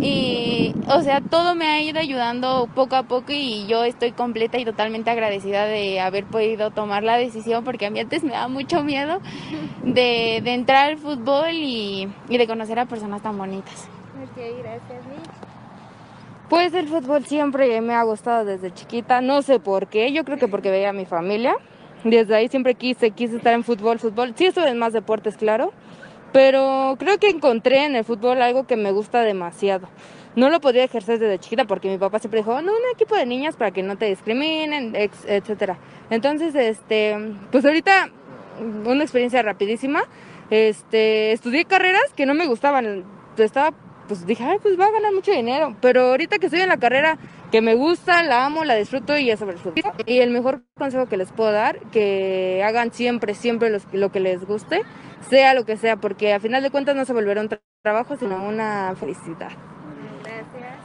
[0.00, 4.58] y, o sea, todo me ha ido ayudando poco a poco y yo estoy completa
[4.58, 8.46] y totalmente agradecida de haber podido tomar la decisión porque a mí antes me da
[8.46, 9.20] mucho miedo
[9.82, 13.88] de, de entrar al fútbol y, y, de conocer a personas tan bonitas.
[14.22, 15.02] Ok, gracias.
[16.48, 20.38] Pues el fútbol siempre me ha gustado desde chiquita, no sé por qué, yo creo
[20.38, 21.56] que porque veía a mi familia.
[22.04, 24.32] Desde ahí siempre quise, quise estar en fútbol, fútbol.
[24.36, 25.72] Sí estuve en más deportes, claro,
[26.32, 29.88] pero creo que encontré en el fútbol algo que me gusta demasiado.
[30.36, 33.26] No lo podía ejercer desde chiquita porque mi papá siempre dijo, no, un equipo de
[33.26, 35.78] niñas para que no te discriminen, etcétera.
[36.10, 37.16] Entonces, este,
[37.50, 38.10] pues ahorita
[38.84, 40.04] una experiencia rapidísima.
[40.50, 43.04] Este, estudié carreras que no me gustaban.
[43.36, 45.76] Estaba, pues dije, ay, pues va a ganar mucho dinero.
[45.80, 47.18] Pero ahorita que estoy en la carrera
[47.50, 49.92] que me gusta, la amo, la disfruto y es sobre el fútbol.
[50.06, 54.20] Y el mejor consejo que les puedo dar, que hagan siempre, siempre los, lo que
[54.20, 54.82] les guste
[55.28, 58.16] sea lo que sea, porque a final de cuentas no se volverá un tra trabajo,
[58.16, 59.50] sino una felicidad.
[60.22, 60.78] Gracias.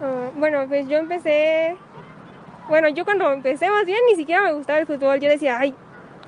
[0.00, 1.76] Uh, bueno, pues yo empecé,
[2.68, 5.74] bueno, yo cuando empecé más bien ni siquiera me gustaba el fútbol, yo decía, ay,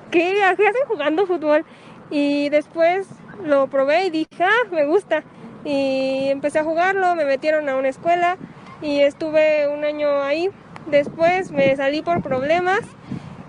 [0.09, 1.65] ¿qué, ¿qué hacen jugando fútbol?
[2.09, 3.07] Y después
[3.43, 5.23] lo probé y dije, ah, me gusta.
[5.67, 8.37] Y empecé a jugarlo, me metieron a una escuela
[8.81, 10.49] y estuve un año ahí.
[10.89, 12.79] Después me salí por problemas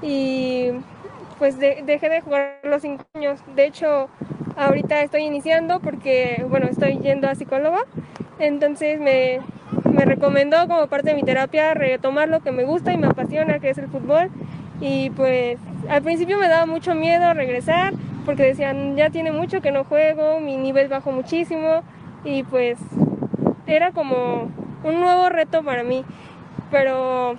[0.03, 0.71] y
[1.39, 3.39] pues de, dejé de jugar los cinco años.
[3.55, 4.09] De hecho,
[4.57, 7.85] ahorita estoy iniciando porque, bueno, estoy yendo a psicóloga.
[8.41, 9.39] Entonces me,
[9.85, 13.61] me recomendó como parte de mi terapia retomar lo que me gusta y me apasiona,
[13.61, 14.29] que es el fútbol.
[14.81, 17.93] Y pues al principio me daba mucho miedo regresar
[18.25, 21.85] porque decían, ya tiene mucho que no juego, mi nivel bajó muchísimo
[22.25, 22.79] y pues
[23.67, 24.51] era como
[24.85, 26.05] un nuevo reto para mí.
[26.71, 27.37] Pero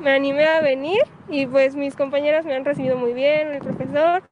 [0.00, 4.22] me animé a venir y pues mis compañeras me han recibido muy bien, el profesor,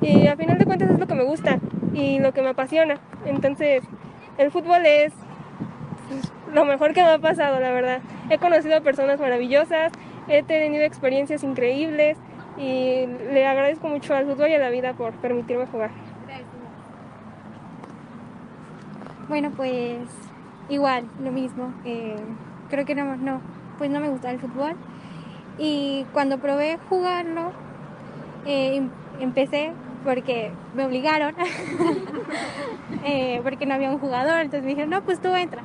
[0.00, 1.58] y a final de cuentas es lo que me gusta
[1.92, 3.00] y lo que me apasiona.
[3.26, 3.82] Entonces,
[4.38, 5.12] el fútbol es
[6.52, 8.00] lo mejor que me ha pasado, la verdad.
[8.30, 9.92] He conocido a personas maravillosas,
[10.28, 12.16] he tenido experiencias increíbles
[12.56, 15.90] y le agradezco mucho al fútbol y a la vida por permitirme jugar.
[19.28, 19.98] Bueno, pues
[20.68, 21.72] igual, lo mismo.
[21.84, 22.16] Eh,
[22.70, 23.40] creo que no,
[23.78, 24.74] pues no me gusta el fútbol.
[25.58, 27.52] Y cuando probé jugarlo,
[28.44, 28.82] eh,
[29.20, 29.72] empecé
[30.04, 31.34] porque me obligaron,
[33.04, 35.62] eh, porque no había un jugador, entonces me dijeron, no, pues tú entra.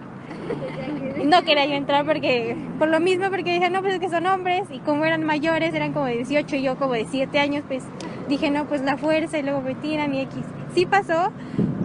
[1.26, 4.26] No quería yo entrar porque, por lo mismo, porque dije, no, pues es que son
[4.26, 7.64] hombres, y como eran mayores, eran como de 18 y yo como de 7 años,
[7.68, 7.84] pues
[8.30, 10.46] dije, no, pues la fuerza, y luego me tiran y X.
[10.74, 11.32] Sí pasó,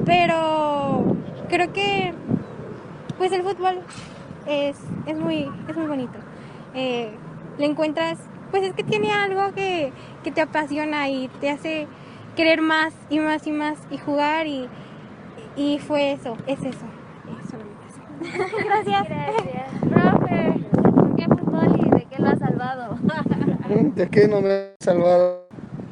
[0.06, 1.13] pero
[1.54, 2.12] creo que,
[3.16, 3.78] pues el fútbol
[4.44, 6.18] es, es, muy, es muy bonito.
[6.74, 7.12] Eh,
[7.58, 8.18] le encuentras,
[8.50, 9.92] pues es que tiene algo que,
[10.24, 11.86] que te apasiona y te hace
[12.34, 14.68] querer más y más y más y jugar y,
[15.54, 16.86] y fue eso, es eso.
[17.40, 17.56] eso
[18.64, 19.08] Gracias.
[19.08, 19.70] Gracias.
[19.80, 22.98] Profe, ¿por qué fútbol y de qué lo ha salvado?
[23.94, 25.43] ¿De qué no me ha salvado?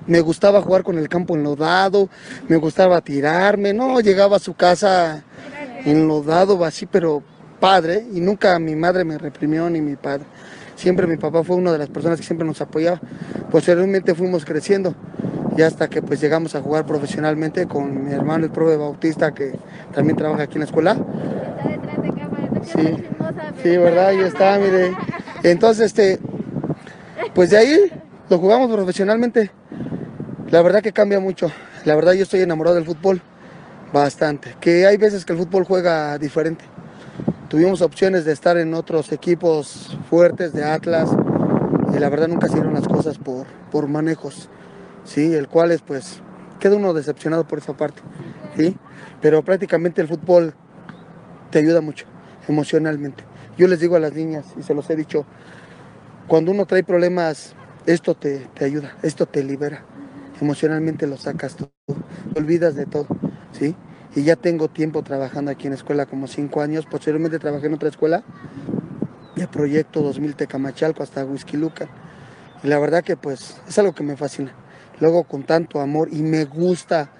[0.06, 2.08] Me gustaba jugar con el campo enlodado,
[2.48, 5.22] me gustaba tirarme, no, llegaba a su casa
[5.84, 7.22] enlodado, así, pero
[7.60, 10.24] padre, y nunca mi madre me reprimió ni mi padre.
[10.74, 13.00] Siempre mi papá fue una de las personas que siempre nos apoyaba.
[13.50, 14.94] Posteriormente fuimos creciendo
[15.56, 19.52] y hasta que pues llegamos a jugar profesionalmente con mi hermano el profe Bautista que
[19.94, 20.92] también trabaja aquí en la escuela.
[20.92, 23.04] Está detrás de cámara, no Sí,
[23.62, 24.92] sí, verdad, ahí está, mire.
[25.42, 26.18] Entonces, este,
[27.34, 27.92] pues de ahí
[28.28, 29.50] lo jugamos profesionalmente.
[30.52, 31.50] La verdad que cambia mucho.
[31.86, 33.22] La verdad yo estoy enamorado del fútbol
[33.90, 34.54] bastante.
[34.60, 36.62] Que hay veces que el fútbol juega diferente.
[37.48, 41.08] Tuvimos opciones de estar en otros equipos fuertes de Atlas
[41.96, 44.50] y la verdad nunca se las cosas por, por manejos,
[45.04, 45.34] ¿sí?
[45.34, 46.20] El cual es pues,
[46.60, 48.02] queda uno decepcionado por esa parte,
[48.54, 48.76] ¿sí?
[49.22, 50.52] Pero prácticamente el fútbol
[51.50, 52.04] te ayuda mucho
[52.46, 53.24] emocionalmente.
[53.56, 55.24] Yo les digo a las niñas, y se los he dicho,
[56.26, 57.54] cuando uno trae problemas,
[57.86, 59.86] esto te, te ayuda, esto te libera.
[60.42, 63.07] Emocionalmente lo sacas tú, te olvidas de todo,
[63.52, 63.76] ¿sí?
[64.16, 66.85] Y ya tengo tiempo trabajando aquí en la escuela, como cinco años.
[66.85, 68.24] Posteriormente trabajé en otra escuela
[69.37, 71.88] de Proyecto 2000 Tecamachalco hasta Luca.
[72.64, 74.52] Y la verdad que pues es algo que me fascina.
[74.98, 77.12] Luego con tanto amor y me gusta,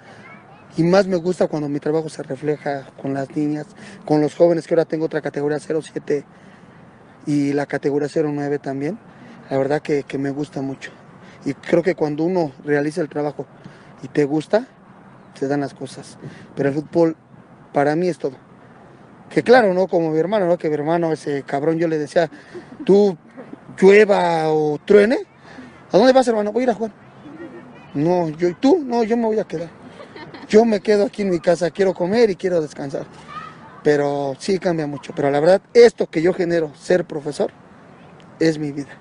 [0.75, 3.67] y más me gusta cuando mi trabajo se refleja con las niñas,
[4.03, 6.25] con los jóvenes, que ahora tengo otra categoría 07
[7.25, 8.99] y la categoría 09 también.
[9.49, 10.91] La verdad que, que me gusta mucho.
[11.45, 13.45] Y creo que cuando uno realiza el trabajo
[14.01, 14.67] y te gusta,
[15.33, 16.17] se dan las cosas.
[16.55, 17.15] Pero el fútbol
[17.73, 18.35] para mí es todo.
[19.29, 19.87] Que claro, ¿no?
[19.87, 20.57] Como mi hermano, ¿no?
[20.57, 22.29] Que mi hermano, ese cabrón, yo le decía,
[22.85, 23.17] tú
[23.79, 25.17] llueva o truene,
[25.91, 26.51] ¿a dónde vas, hermano?
[26.51, 26.91] Voy a ir a jugar.
[27.93, 29.69] No, yo y tú, no, yo me voy a quedar.
[30.47, 33.05] Yo me quedo aquí en mi casa, quiero comer y quiero descansar.
[33.83, 35.13] Pero sí cambia mucho.
[35.15, 37.51] Pero la verdad, esto que yo genero, ser profesor,
[38.39, 38.91] es mi vida.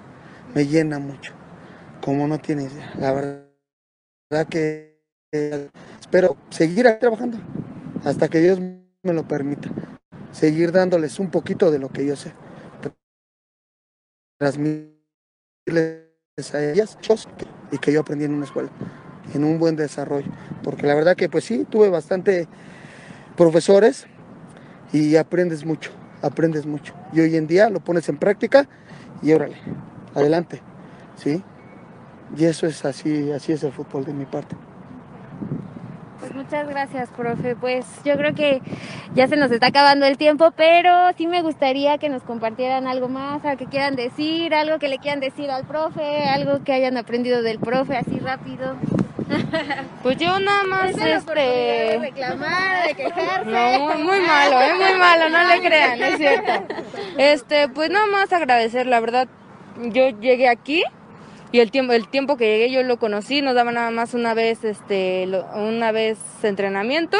[0.55, 1.33] Me llena mucho.
[2.03, 2.73] Como no tienes.
[2.99, 5.01] La verdad que
[6.01, 7.38] espero seguir trabajando
[8.05, 9.71] hasta que Dios me lo permita.
[10.33, 12.33] Seguir dándoles un poquito de lo que yo sé.
[14.41, 14.97] Transmitirles
[16.53, 16.99] a ellas
[17.71, 18.71] y que yo aprendí en una escuela,
[19.33, 20.33] en un buen desarrollo.
[20.65, 22.49] Porque la verdad que pues sí, tuve bastante
[23.37, 24.07] profesores
[24.93, 26.95] y aprendes mucho, aprendes mucho.
[27.12, 28.69] Y hoy en día lo pones en práctica
[29.23, 29.57] y órale,
[30.15, 30.61] adelante,
[31.17, 31.45] ¿sí?
[32.37, 34.57] Y eso es así, así es el fútbol de mi parte.
[36.23, 37.57] Pues muchas gracias, profe.
[37.57, 38.62] Pues yo creo que
[39.14, 43.09] ya se nos está acabando el tiempo, pero sí me gustaría que nos compartieran algo
[43.09, 46.97] más, algo que quieran decir, algo que le quieran decir al profe, algo que hayan
[46.97, 48.77] aprendido del profe, así rápido.
[50.03, 51.99] Pues yo nada más, es la oportunidad de este...
[51.99, 53.51] reclamar, de quejarse.
[53.51, 54.75] No, muy malo, ¿eh?
[54.75, 56.53] Muy malo, no le crean, es cierto.
[57.16, 59.29] Este, pues nada más agradecer, la verdad,
[59.81, 60.85] yo llegué aquí
[61.53, 64.33] y el tiempo, el tiempo que llegué yo lo conocí, nos daba nada más una
[64.33, 67.19] vez, este, una vez entrenamiento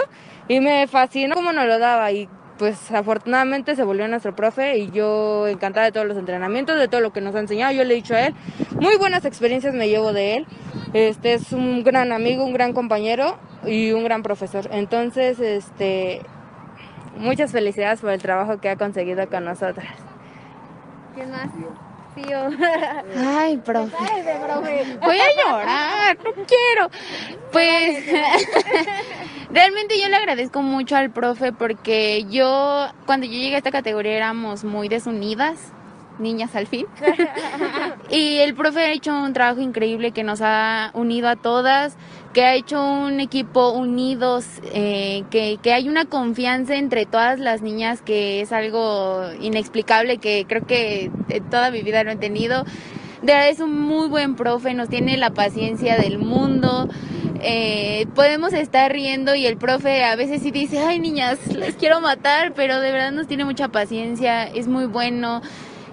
[0.49, 4.91] y me fascinó cómo nos lo daba y pues afortunadamente se volvió nuestro profe y
[4.91, 7.93] yo encantada de todos los entrenamientos, de todo lo que nos ha enseñado, yo le
[7.93, 8.35] he dicho a él,
[8.81, 10.47] muy buenas experiencias me llevo de él,
[10.95, 16.23] este es un gran amigo, un gran compañero y un gran profesor, entonces este
[17.17, 19.95] muchas felicidades por el trabajo que ha conseguido con nosotras.
[21.15, 21.51] ¿Quién más?
[23.17, 23.97] Ay, profe.
[23.97, 24.99] Profe.
[25.01, 26.91] Voy a llorar, no quiero.
[27.53, 28.05] Pues
[29.51, 34.13] realmente yo le agradezco mucho al profe porque yo, cuando yo llegué a esta categoría
[34.13, 35.73] éramos muy desunidas,
[36.23, 36.87] niñas al fin.
[38.11, 41.97] y el profe ha hecho un trabajo increíble que nos ha unido a todas,
[42.33, 47.61] que ha hecho un equipo unidos, eh, que, que hay una confianza entre todas las
[47.61, 51.11] niñas que es algo inexplicable que creo que
[51.51, 52.65] toda mi vida lo he tenido.
[53.23, 56.89] De verdad es un muy buen profe, nos tiene la paciencia del mundo.
[57.45, 62.01] Eh, podemos estar riendo y el profe a veces sí dice, ay niñas, les quiero
[62.01, 65.43] matar, pero de verdad nos tiene mucha paciencia, es muy bueno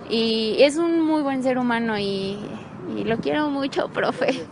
[0.09, 2.39] y es un muy buen ser humano y,
[2.95, 4.43] y lo quiero mucho, profe.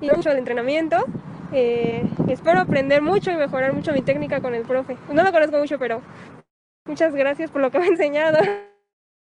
[0.00, 0.96] y mucho el entrenamiento.
[1.52, 4.96] Eh, espero aprender mucho y mejorar mucho mi técnica con el profe.
[5.10, 6.02] No lo conozco mucho, pero
[6.86, 8.38] muchas gracias por lo que me ha enseñado.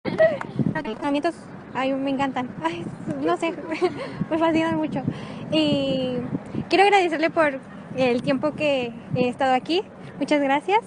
[0.05, 1.36] Los entrenamientos,
[1.74, 2.49] ay, me encantan.
[2.61, 2.86] Ay,
[3.21, 3.53] no sé,
[4.30, 5.01] me fascinan mucho.
[5.51, 6.17] Y
[6.69, 7.59] quiero agradecerle por
[7.95, 9.84] el tiempo que he estado aquí.
[10.19, 10.82] Muchas gracias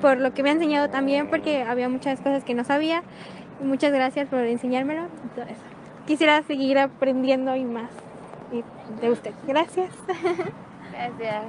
[0.00, 3.02] por lo que me ha enseñado también, porque había muchas cosas que no sabía.
[3.60, 5.08] Muchas gracias por enseñármelo.
[6.06, 7.90] Quisiera seguir aprendiendo y más.
[9.00, 9.32] de usted.
[9.46, 9.90] Gracias.
[10.92, 11.44] Gracias.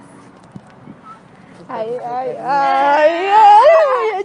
[1.67, 4.23] Ay, ay, ay, ay,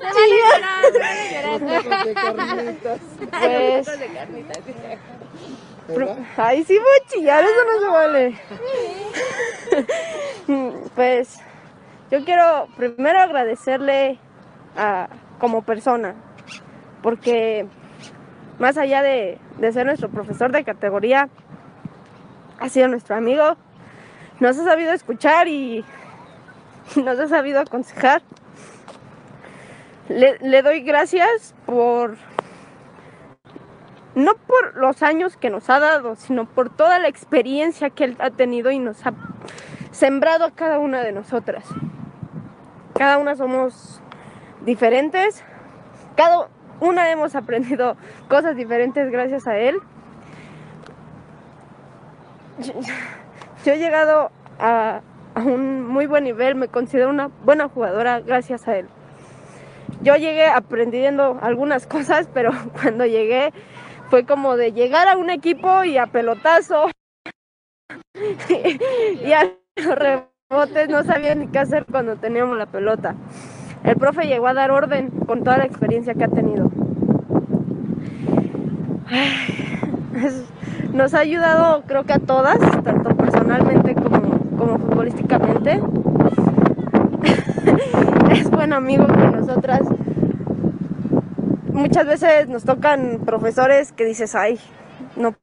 [5.87, 8.35] Pues, ay, sí voy a chillar, eso no se vale.
[10.95, 11.41] Pues,
[12.15, 14.21] yo quiero primero agradecerle
[15.41, 16.15] como persona,
[17.03, 17.67] porque
[18.61, 21.29] más allá de, de ser nuestro profesor de categoría,
[22.61, 23.57] ha sido nuestro amigo,
[24.39, 25.85] nos ha sabido escuchar y
[27.05, 28.23] nos ha sabido aconsejar.
[30.09, 32.17] Le, le, doy gracias por,
[34.15, 38.17] no por los años que nos ha dado, sino por toda la experiencia que él
[38.21, 39.15] ha tenido y nos ha
[39.91, 41.65] sembrado a cada una de nosotras.
[42.95, 44.01] Cada una somos
[44.65, 45.43] diferentes,
[46.17, 46.49] cada
[46.81, 47.97] una hemos aprendido
[48.29, 49.79] cosas diferentes gracias a él.
[53.65, 54.31] Yo, he llegado
[54.61, 55.01] a,
[55.35, 58.89] a un muy buen nivel, me considero una buena jugadora gracias a él.
[60.03, 63.53] Yo llegué aprendiendo algunas cosas, pero cuando llegué
[64.11, 66.91] fue como de llegar a un equipo y a pelotazo
[68.49, 69.53] y a
[70.55, 73.15] los rebotes no sabía ni qué hacer cuando teníamos la pelota.
[73.83, 76.71] El profe llegó a dar orden con toda la experiencia que ha tenido.
[80.93, 85.81] Nos ha ayudado creo que a todas, tanto personalmente como como futbolísticamente.
[88.31, 89.83] es buen amigo con nosotras.
[91.73, 94.61] Muchas veces nos tocan profesores que dices, ay,
[95.17, 95.35] no.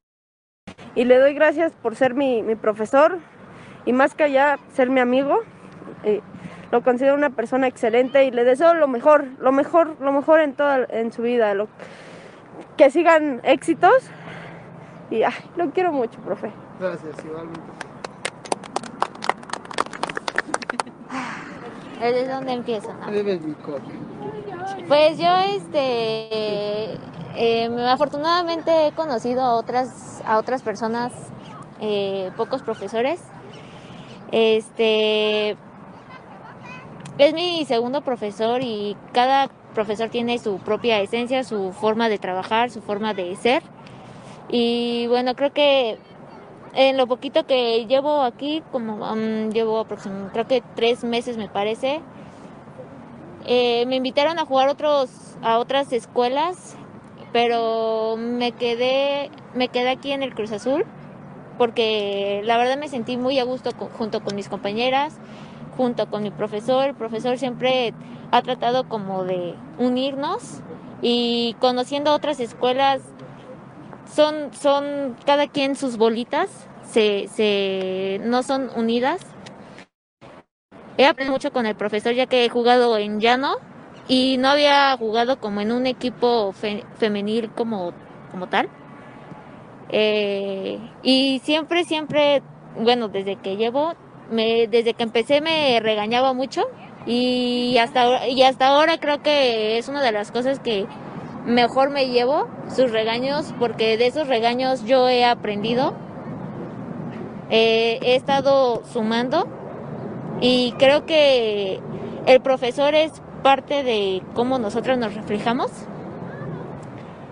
[0.95, 3.19] Y le doy gracias por ser mi, mi profesor
[3.85, 5.39] y más que allá ser mi amigo.
[6.03, 6.21] Eh,
[6.71, 10.53] lo considero una persona excelente y le deseo lo mejor, lo mejor, lo mejor en
[10.53, 11.53] toda en su vida.
[11.53, 11.67] Lo,
[12.77, 14.09] que sigan éxitos
[15.09, 16.51] y ay, lo quiero mucho, profe.
[16.79, 17.61] Gracias, igualmente.
[21.99, 22.89] ¿Desde dónde empiezo?
[24.87, 26.97] Pues yo, este,
[27.35, 31.11] eh, afortunadamente he conocido a otras, a otras personas,
[31.79, 33.21] eh, pocos profesores.
[34.31, 35.57] Este,
[37.17, 42.71] es mi segundo profesor y cada profesor tiene su propia esencia, su forma de trabajar,
[42.71, 43.61] su forma de ser.
[44.49, 45.97] Y bueno, creo que
[46.73, 51.49] en lo poquito que llevo aquí, como um, llevo aproximadamente, creo que tres meses me
[51.49, 52.01] parece,
[53.45, 55.09] eh, me invitaron a jugar otros,
[55.41, 56.75] a otras escuelas,
[57.33, 60.85] pero me quedé, me quedé aquí en el Cruz Azul,
[61.57, 65.15] porque la verdad me sentí muy a gusto junto con mis compañeras,
[65.77, 66.87] junto con mi profesor.
[66.87, 67.93] El profesor siempre
[68.31, 70.61] ha tratado como de unirnos
[71.01, 73.01] y conociendo otras escuelas
[74.13, 76.49] son, son cada quien sus bolitas,
[76.83, 79.21] se, se, no son unidas.
[80.97, 83.55] He aprendido mucho con el profesor ya que he jugado en llano
[84.07, 86.53] y no había jugado como en un equipo
[86.97, 87.93] femenil como,
[88.31, 88.69] como tal.
[89.91, 92.41] Eh, y siempre, siempre,
[92.79, 93.93] bueno, desde que llevo,
[94.29, 96.69] desde que empecé me regañaba mucho
[97.05, 100.85] y hasta, y hasta ahora creo que es una de las cosas que
[101.45, 105.93] mejor me llevo sus regaños porque de esos regaños yo he aprendido.
[107.49, 109.45] Eh, he estado sumando
[110.39, 111.81] y creo que
[112.25, 113.11] el profesor es
[113.43, 115.69] parte de cómo nosotros nos reflejamos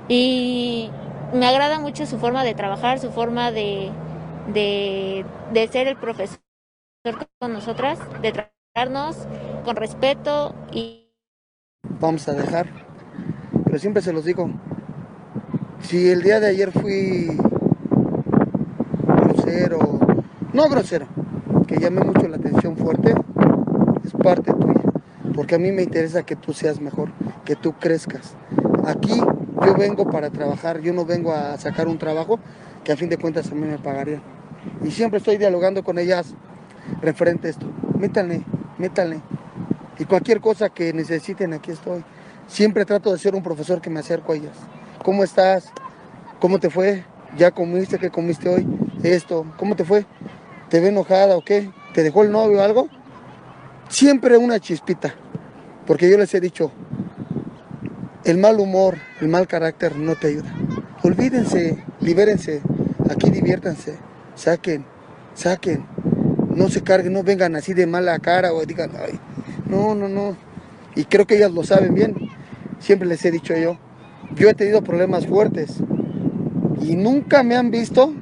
[0.10, 0.90] y
[1.34, 3.92] me agrada mucho su forma de trabajar, su forma de,
[4.54, 6.40] de, de ser el profesor
[7.40, 9.18] con nosotras, de tratarnos
[9.66, 11.10] con respeto y...
[12.02, 12.68] Vamos a dejar
[13.66, 14.50] pero siempre se los digo.
[15.82, 17.38] Si el día de ayer fui
[19.04, 20.00] grosero,
[20.54, 21.08] no grosero,
[21.68, 23.14] que llame mucho la atención fuerte,
[24.04, 24.82] es parte tuya.
[25.36, 27.12] Porque a mí me interesa que tú seas mejor,
[27.46, 28.36] que tú crezcas.
[28.86, 29.22] Aquí
[29.66, 32.40] yo vengo para trabajar, yo no vengo a sacar un trabajo
[32.84, 34.22] que a fin de cuentas a mí me pagarían.
[34.84, 36.34] Y siempre estoy dialogando con ellas
[37.02, 37.66] referente a esto.
[37.98, 38.44] Métanle,
[38.78, 39.22] métanle.
[39.98, 42.04] Y cualquier cosa que necesiten, aquí estoy.
[42.48, 44.56] Siempre trato de ser un profesor que me acerco a ellas.
[45.04, 45.72] ¿Cómo estás?
[46.40, 47.04] ¿Cómo te fue?
[47.38, 48.00] ¿Ya comiste?
[48.00, 48.68] ¿Qué comiste hoy?
[49.04, 50.06] Esto, ¿cómo te fue?
[50.70, 51.70] ¿Te ve enojada o qué?
[51.94, 52.88] ¿Te dejó el novio o algo?
[53.90, 55.14] Siempre una chispita.
[55.86, 56.72] Porque yo les he dicho,
[58.30, 60.54] el mal humor, el mal carácter no te ayuda.
[61.04, 62.62] Olvídense, libérense,
[63.10, 63.98] aquí diviértanse,
[64.36, 64.86] saquen,
[65.34, 65.86] saquen.
[66.56, 69.20] No se carguen, no vengan así de mala cara o digan, ay,
[69.66, 70.36] no, no, no.
[70.96, 72.16] Y creo que ellas lo saben bien
[72.80, 73.78] siempre les he dicho yo,
[74.36, 75.78] yo he tenido problemas fuertes
[76.82, 78.14] y nunca me han visto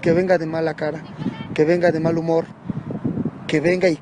[0.00, 1.02] que venga de mala cara,
[1.54, 2.46] que venga de mal humor,
[3.46, 3.98] que venga y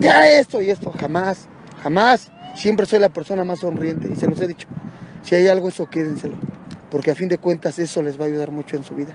[0.00, 1.48] ya esto y esto, jamás,
[1.82, 2.30] jamás.
[2.56, 4.68] Siempre soy la persona más sonriente y se los he dicho.
[5.24, 6.36] Si hay algo, eso quédenselo,
[6.90, 9.14] porque a fin de cuentas eso les va a ayudar mucho en su vida.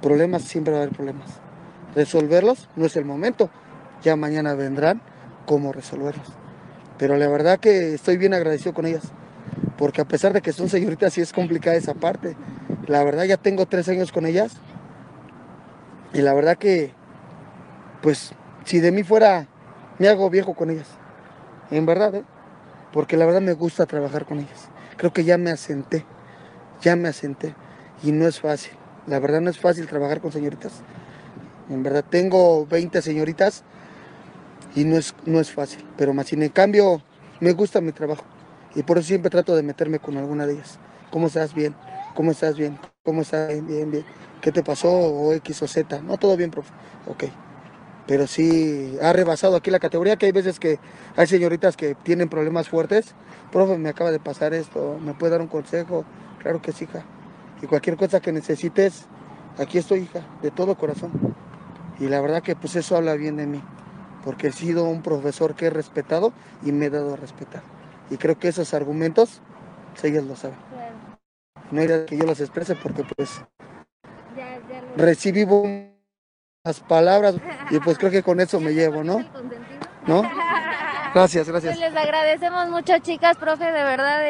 [0.00, 1.28] Problemas, siempre va a haber problemas.
[1.94, 3.50] Resolverlos no es el momento,
[4.02, 5.02] ya mañana vendrán
[5.44, 6.26] cómo resolverlos.
[6.96, 9.04] Pero la verdad que estoy bien agradecido con ellas,
[9.76, 12.34] porque a pesar de que son señoritas, sí es complicada esa parte.
[12.86, 14.56] La verdad ya tengo tres años con ellas
[16.14, 16.92] y la verdad que,
[18.00, 18.32] pues,
[18.64, 19.48] si de mí fuera,
[19.98, 20.88] me hago viejo con ellas.
[21.70, 22.24] En verdad, ¿eh?
[22.90, 24.70] Porque la verdad me gusta trabajar con ellas.
[24.96, 26.04] Creo que ya me asenté,
[26.82, 27.54] ya me asenté
[28.02, 28.72] y no es fácil.
[29.06, 30.72] La verdad no es fácil trabajar con señoritas.
[31.68, 33.62] En verdad tengo 20 señoritas
[34.74, 35.84] y no es, no es fácil.
[35.96, 37.02] Pero más sin en cambio
[37.40, 38.24] me gusta mi trabajo
[38.74, 40.78] y por eso siempre trato de meterme con alguna de ellas.
[41.10, 41.54] ¿Cómo estás?
[41.54, 41.74] Bien.
[42.14, 42.56] ¿Cómo estás?
[42.56, 42.78] Bien.
[43.04, 43.48] ¿Cómo estás?
[43.48, 44.04] Bien, bien, bien.
[44.40, 44.90] ¿Qué te pasó?
[44.90, 46.00] O X o Z.
[46.02, 46.72] No, todo bien, profe.
[47.06, 47.24] Ok.
[48.06, 50.78] Pero sí ha rebasado aquí la categoría, que hay veces que
[51.16, 53.14] hay señoritas que tienen problemas fuertes.
[53.50, 56.04] Profe, me acaba de pasar esto, ¿me puede dar un consejo?
[56.40, 57.04] Claro que sí, hija.
[57.62, 59.06] Y cualquier cosa que necesites,
[59.58, 61.10] aquí estoy, hija, de todo corazón.
[61.98, 63.62] Y la verdad que pues eso habla bien de mí,
[64.24, 66.32] porque he sido un profesor que he respetado
[66.64, 67.62] y me he dado a respetar.
[68.10, 69.40] Y creo que esos argumentos,
[69.92, 70.58] pues, ellas lo saben.
[71.72, 73.42] No era que yo los exprese porque pues
[74.96, 75.44] recibí
[76.66, 77.36] las palabras
[77.70, 79.24] y pues creo que con eso me llevo, ¿no?
[80.06, 80.22] ¿No?
[81.14, 81.78] Gracias, gracias.
[81.78, 84.20] Pues les agradecemos mucho, chicas, profe, de verdad,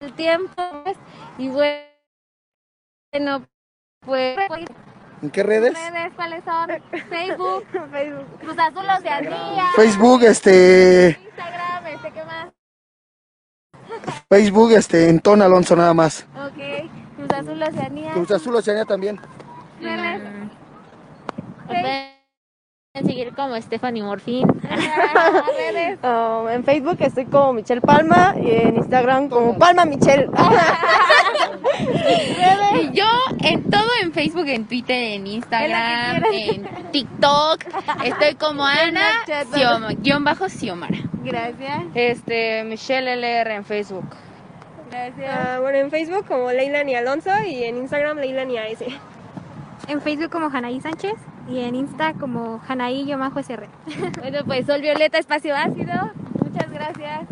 [0.00, 0.62] el tiempo.
[1.36, 1.76] Y bueno,
[4.06, 4.38] pues...
[5.22, 5.74] ¿En qué redes?
[5.74, 6.70] redes cuáles son?
[7.08, 8.26] Facebook, Facebook.
[8.40, 9.64] Cruz Azul Oceanía.
[9.74, 11.18] Facebook, este...
[11.24, 12.52] Instagram, este, ¿qué más?
[14.28, 16.26] Facebook, este, en Ton Alonso nada más.
[16.34, 18.12] Ok, Cruz Azul Oceanía.
[18.12, 19.20] Cruz Azul Oceanía también.
[19.80, 20.44] Redes.
[21.66, 24.46] Pueden seguir como Stephanie Morfín.
[25.56, 25.98] Redes.
[26.02, 30.28] Oh, en Facebook estoy como Michelle Palma y en Instagram como Palma Michelle.
[32.76, 33.06] Y yo
[33.42, 37.60] en todo, en Facebook, en Twitter, en Instagram, en TikTok,
[38.04, 40.98] estoy como Ana, Xioma- guion bajo Xiomara.
[41.22, 41.82] Gracias.
[41.94, 44.04] Este, Michelle LR en Facebook.
[44.90, 45.36] Gracias.
[45.36, 48.84] Ah, bueno, en Facebook como Leilani Alonso y en Instagram Leilani AS.
[49.88, 51.14] En Facebook como Janaí Sánchez
[51.48, 53.66] y en Insta como Janaí-SR.
[54.20, 56.12] Bueno, pues Sol Violeta, Espacio Ácido.
[56.42, 57.28] Muchas gracias.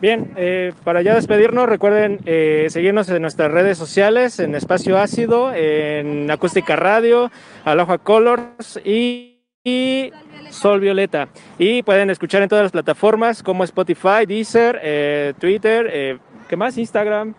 [0.00, 5.52] Bien, eh, para ya despedirnos, recuerden eh, seguirnos en nuestras redes sociales, en Espacio Ácido,
[5.54, 7.30] en Acústica Radio,
[7.64, 10.12] Aloha Colors y, y
[10.50, 11.28] Sol Violeta.
[11.58, 16.76] Y pueden escuchar en todas las plataformas como Spotify, Deezer, eh, Twitter, eh, ¿qué más?
[16.78, 17.34] Instagram,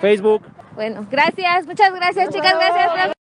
[0.00, 0.42] Facebook.
[0.74, 1.66] Bueno, gracias.
[1.66, 2.54] Muchas gracias, chicas.
[2.54, 3.16] Gracias.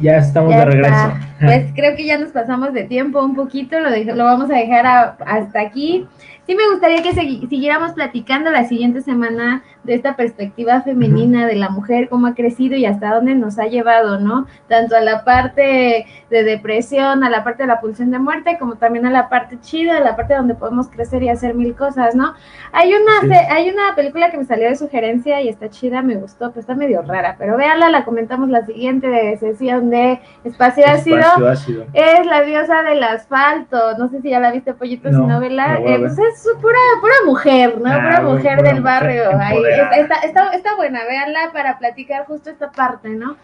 [0.00, 0.94] Ya estamos Ya de regreso.
[0.94, 1.20] está.
[1.38, 4.54] Pues creo que ya nos pasamos de tiempo un poquito, lo, dej- lo vamos a
[4.54, 6.06] dejar a- hasta aquí.
[6.46, 11.70] Sí me gustaría que siguiéramos platicando la siguiente semana de esta perspectiva femenina de la
[11.70, 14.46] mujer, cómo ha crecido y hasta dónde nos ha llevado, ¿no?
[14.68, 18.74] Tanto a la parte de depresión, a la parte de la pulsión de muerte, como
[18.76, 22.14] también a la parte chida, a la parte donde podemos crecer y hacer mil cosas,
[22.14, 22.34] ¿no?
[22.72, 23.46] Hay una, Sí.
[23.50, 26.74] hay una película que me salió de sugerencia y está chida, me gustó, pero está
[26.74, 31.18] medio rara, pero véanla, la comentamos la siguiente sesión de Espacio Ácido.
[31.18, 31.84] Espacio ácido.
[31.92, 33.96] Es la diosa del asfalto.
[33.98, 37.14] No sé si ya la viste, Pollito, No, a Eh, pues es su- pura, pura
[37.26, 37.90] mujer, ¿no?
[37.90, 39.22] Ah, pura mujer pura del mujer barrio.
[39.38, 39.56] Ahí.
[39.96, 43.36] Está, está, está buena, véanla para platicar justo esta parte, ¿no?